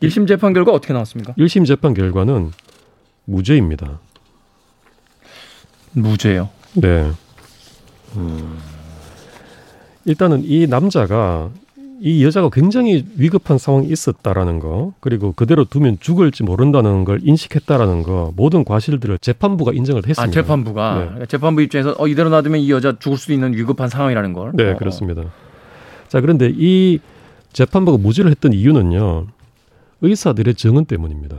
1심 0.00 0.26
재판 0.26 0.54
결과 0.54 0.72
어떻게 0.72 0.92
나왔습니까? 0.94 1.34
1심 1.34 1.66
재판 1.66 1.92
결과는 1.92 2.52
무죄입니다. 3.26 4.00
무죄요? 5.92 6.48
네. 6.74 7.10
음. 8.16 8.58
일단은 10.06 10.42
이 10.44 10.66
남자가 10.66 11.50
이 12.00 12.24
여자가 12.24 12.50
굉장히 12.50 13.04
위급한 13.16 13.58
상황이 13.58 13.88
있었다라는 13.88 14.58
거, 14.58 14.92
그리고 15.00 15.32
그대로 15.32 15.64
두면 15.64 15.98
죽을지 16.00 16.42
모른다는 16.42 17.04
걸 17.04 17.20
인식했다라는 17.22 18.02
거, 18.02 18.32
모든 18.36 18.64
과실들을 18.64 19.18
재판부가 19.18 19.72
인정을 19.72 20.06
했습니다. 20.06 20.22
아, 20.22 20.30
재판부가 20.30 20.94
네. 20.94 21.04
그러니까 21.04 21.26
재판부 21.26 21.62
입장에서 21.62 21.94
어, 21.98 22.08
이대로 22.08 22.30
놔두면 22.30 22.60
이 22.60 22.70
여자 22.70 22.98
죽을 22.98 23.16
수도 23.16 23.32
있는 23.32 23.54
위급한 23.54 23.88
상황이라는 23.88 24.32
걸. 24.32 24.52
네, 24.54 24.72
어. 24.72 24.76
그렇습니다. 24.76 25.24
자, 26.08 26.20
그런데 26.20 26.52
이 26.54 26.98
재판부가 27.52 27.98
무죄를 27.98 28.30
했던 28.30 28.52
이유는요, 28.52 29.26
의사들의 30.00 30.54
증언 30.54 30.84
때문입니다. 30.84 31.36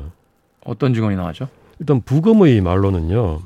어떤 0.63 0.93
증언이 0.93 1.15
나왔죠? 1.15 1.49
일단 1.79 2.01
부검의 2.01 2.61
말로는요. 2.61 3.41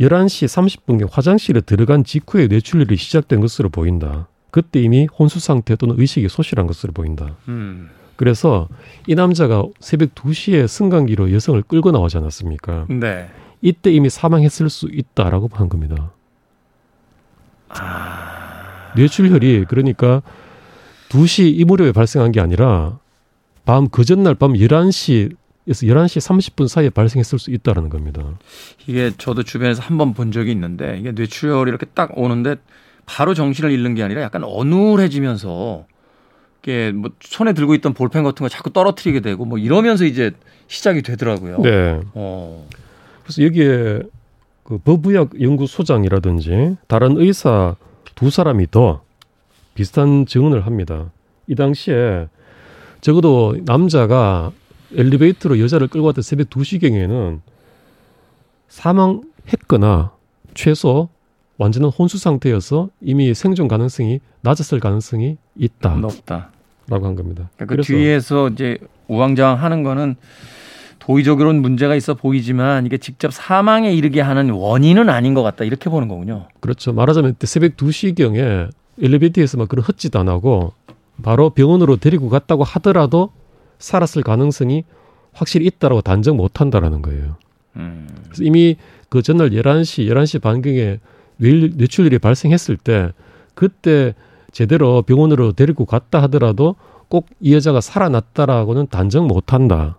11시 0.00 0.46
30분경 0.82 1.08
화장실에 1.10 1.60
들어간 1.60 2.02
직후에 2.02 2.48
뇌출혈이 2.48 2.96
시작된 2.96 3.40
것으로 3.40 3.68
보인다. 3.68 4.26
그때 4.54 4.80
이미 4.80 5.08
혼수 5.18 5.40
상태 5.40 5.74
또는 5.74 5.96
의식이 5.98 6.28
소실한 6.28 6.68
것으로 6.68 6.92
보인다. 6.92 7.34
음. 7.48 7.90
그래서 8.14 8.68
이 9.08 9.16
남자가 9.16 9.64
새벽 9.80 10.14
2시에 10.14 10.68
승강기로 10.68 11.32
여성을 11.32 11.60
끌고 11.62 11.90
나오지 11.90 12.18
않았습니까? 12.18 12.86
네. 12.88 13.28
이때 13.62 13.90
이미 13.90 14.08
사망했을 14.08 14.70
수 14.70 14.88
있다라고 14.92 15.50
한 15.54 15.68
겁니다. 15.68 16.12
아... 17.68 18.92
뇌출혈이 18.96 19.64
그러니까 19.64 20.22
2시 21.08 21.58
이 21.58 21.64
무렵에 21.64 21.90
발생한 21.90 22.30
게 22.30 22.40
아니라 22.40 23.00
밤 23.64 23.88
그 23.88 24.04
전날 24.04 24.36
밤 24.36 24.52
11시 24.52 25.34
에서 25.66 25.86
11시 25.86 26.20
30분 26.54 26.68
사이에 26.68 26.90
발생했을 26.90 27.38
수 27.40 27.50
있다라는 27.50 27.88
겁니다. 27.88 28.22
이게 28.86 29.10
저도 29.18 29.42
주변에서 29.42 29.82
한 29.82 29.98
번 29.98 30.12
본 30.14 30.30
적이 30.30 30.52
있는데 30.52 30.96
이게 31.00 31.10
뇌출혈이 31.10 31.68
이렇게 31.70 31.86
딱 31.86 32.16
오는데 32.16 32.56
바로 33.06 33.34
정신을 33.34 33.70
잃는 33.70 33.94
게 33.94 34.02
아니라 34.02 34.22
약간 34.22 34.44
어눌해지면서 34.44 35.86
이게 36.62 36.92
뭐 36.92 37.10
손에 37.20 37.52
들고 37.52 37.74
있던 37.74 37.92
볼펜 37.94 38.24
같은 38.24 38.44
거 38.44 38.48
자꾸 38.48 38.70
떨어뜨리게 38.70 39.20
되고 39.20 39.44
뭐 39.44 39.58
이러면서 39.58 40.04
이제 40.04 40.32
시작이 40.68 41.02
되더라고요. 41.02 41.60
네. 41.60 42.00
어. 42.14 42.66
그래서 43.22 43.42
여기에 43.42 44.02
그 44.62 44.78
법의학 44.78 45.40
연구소장이라든지 45.40 46.76
다른 46.88 47.18
의사 47.18 47.76
두 48.14 48.30
사람이 48.30 48.70
더 48.70 49.02
비슷한 49.74 50.24
증언을 50.24 50.64
합니다. 50.66 51.10
이 51.46 51.54
당시에 51.54 52.28
적어도 53.00 53.54
남자가 53.66 54.52
엘리베이터로 54.94 55.60
여자를 55.60 55.88
끌고 55.88 56.06
왔던 56.06 56.22
새벽 56.22 56.48
2시경에는 56.48 57.40
사망했거나 58.68 60.12
최소 60.54 61.08
완전한 61.58 61.90
혼수 61.90 62.18
상태여서 62.18 62.88
이미 63.00 63.32
생존 63.34 63.68
가능성이 63.68 64.20
낮았을 64.42 64.80
가능성이 64.80 65.36
있다. 65.56 65.94
높다. 65.96 66.50
라고 66.88 67.06
한 67.06 67.14
겁니다. 67.14 67.48
그러니까 67.56 67.76
그 67.76 67.82
뒤에서 67.82 68.48
이제 68.48 68.78
우왕좌왕 69.08 69.62
하는 69.62 69.82
거는 69.82 70.16
도의적으로는 70.98 71.62
문제가 71.62 71.94
있어 71.94 72.14
보이지만 72.14 72.86
이게 72.86 72.98
직접 72.98 73.32
사망에 73.32 73.92
이르게 73.92 74.20
하는 74.20 74.50
원인은 74.50 75.08
아닌 75.08 75.34
것 75.34 75.42
같다 75.42 75.64
이렇게 75.64 75.90
보는 75.90 76.08
거군요. 76.08 76.48
그렇죠. 76.60 76.92
말하자면 76.92 77.36
새벽 77.40 77.76
2시경에 77.76 78.70
엘리베이터에서 79.00 79.58
막 79.58 79.68
그런 79.68 79.84
헛짓 79.84 80.14
안 80.16 80.28
하고 80.28 80.72
바로 81.22 81.50
병원으로 81.50 81.96
데리고 81.96 82.28
갔다고 82.28 82.64
하더라도 82.64 83.30
살았을 83.78 84.22
가능성이 84.22 84.84
확실히 85.32 85.66
있다라고 85.66 86.00
단정 86.00 86.36
못 86.36 86.60
한다라는 86.60 87.02
거예요. 87.02 87.36
음. 87.76 88.08
그래서 88.24 88.44
이미 88.44 88.76
그 89.08 89.20
전날 89.22 89.50
11시, 89.50 90.08
11시 90.08 90.40
반경에 90.40 91.00
뇌출혈이 91.38 92.18
발생했을 92.18 92.76
때 92.76 93.12
그때 93.54 94.14
제대로 94.52 95.02
병원으로 95.02 95.52
데리고 95.52 95.84
갔다 95.84 96.22
하더라도 96.22 96.76
꼭 97.08 97.26
이 97.40 97.54
여자가 97.54 97.80
살아났다라고는 97.80 98.88
단정 98.88 99.26
못 99.26 99.52
한다. 99.52 99.98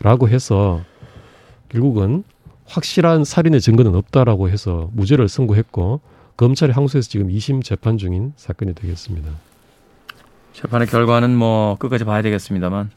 라고 0.00 0.28
해서 0.28 0.80
결국은 1.68 2.24
확실한 2.66 3.24
살인의 3.24 3.60
증거는 3.60 3.94
없다라고 3.94 4.48
해서 4.48 4.90
무죄를 4.92 5.28
선고했고 5.28 6.00
검찰이 6.36 6.72
항소해서 6.72 7.08
지금 7.08 7.28
2심 7.28 7.64
재판 7.64 7.98
중인 7.98 8.32
사건이 8.36 8.74
되겠습니다. 8.74 9.30
재판의 10.52 10.86
결과는 10.88 11.36
뭐 11.36 11.76
끝까지 11.78 12.04
봐야 12.04 12.22
되겠습니다만 12.22 12.90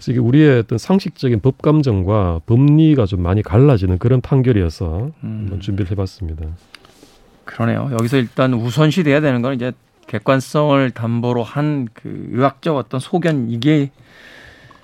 그래서 0.00 0.12
이게 0.12 0.18
우리의 0.20 0.60
어떤 0.60 0.78
상식적인 0.78 1.40
법 1.40 1.60
감정과 1.60 2.40
법리가 2.46 3.04
좀 3.04 3.22
많이 3.22 3.42
갈라지는 3.42 3.98
그런 3.98 4.22
판결이어서 4.22 5.10
음. 5.22 5.40
한번 5.42 5.60
준비를 5.60 5.90
해봤습니다. 5.90 6.46
그러네요. 7.44 7.90
여기서 7.92 8.16
일단 8.16 8.54
우선시 8.54 9.02
돼야 9.02 9.20
되는 9.20 9.42
건 9.42 9.54
이제 9.54 9.72
객관성을 10.06 10.90
담보로 10.92 11.42
한 11.42 11.88
그 11.92 12.28
의학적 12.32 12.76
어떤 12.76 12.98
소견 12.98 13.50
이게 13.50 13.90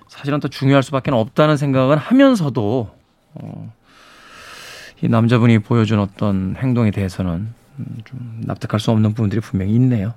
사실은 0.08 0.38
더 0.38 0.48
중요할 0.48 0.82
수밖에 0.82 1.10
없다는 1.10 1.56
생각은 1.56 1.96
하면서도 1.96 2.90
어, 3.34 3.72
이 5.02 5.08
남자분이 5.08 5.60
보여준 5.60 5.98
어떤 5.98 6.56
행동에 6.58 6.90
대해서는 6.90 7.48
음, 7.78 7.86
좀 8.04 8.42
납득할 8.44 8.80
수 8.80 8.90
없는 8.90 9.14
부분들이 9.14 9.40
분명히 9.40 9.74
있네요. 9.76 10.12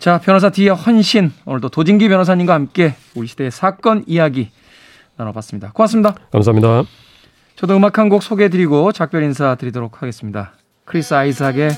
자, 0.00 0.18
변호사 0.18 0.48
D의 0.50 0.70
헌신 0.70 1.30
오늘도 1.44 1.68
도진기 1.68 2.08
변호사님과 2.08 2.54
함께 2.54 2.94
우리 3.14 3.26
시대의 3.26 3.50
사건 3.50 4.02
이야기 4.06 4.50
나눠봤습니다. 5.16 5.72
고맙습니다. 5.72 6.14
감사합니다. 6.32 6.84
저도 7.56 7.76
음악 7.76 7.98
한 7.98 8.08
곡 8.08 8.22
소개해드리고 8.22 8.92
작별 8.92 9.22
인사 9.22 9.54
드리도록 9.56 10.00
하겠습니다. 10.00 10.52
크리스 10.86 11.12
아이삭의 11.12 11.70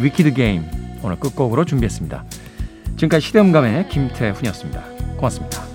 Wicked 0.00 0.32
Game 0.32 0.64
오늘 1.02 1.20
끝곡으로 1.20 1.66
준비했습니다. 1.66 2.24
지금까지 2.96 3.26
시대음감의 3.26 3.88
김태훈이었습니다. 3.90 4.82
고맙습니다. 5.18 5.67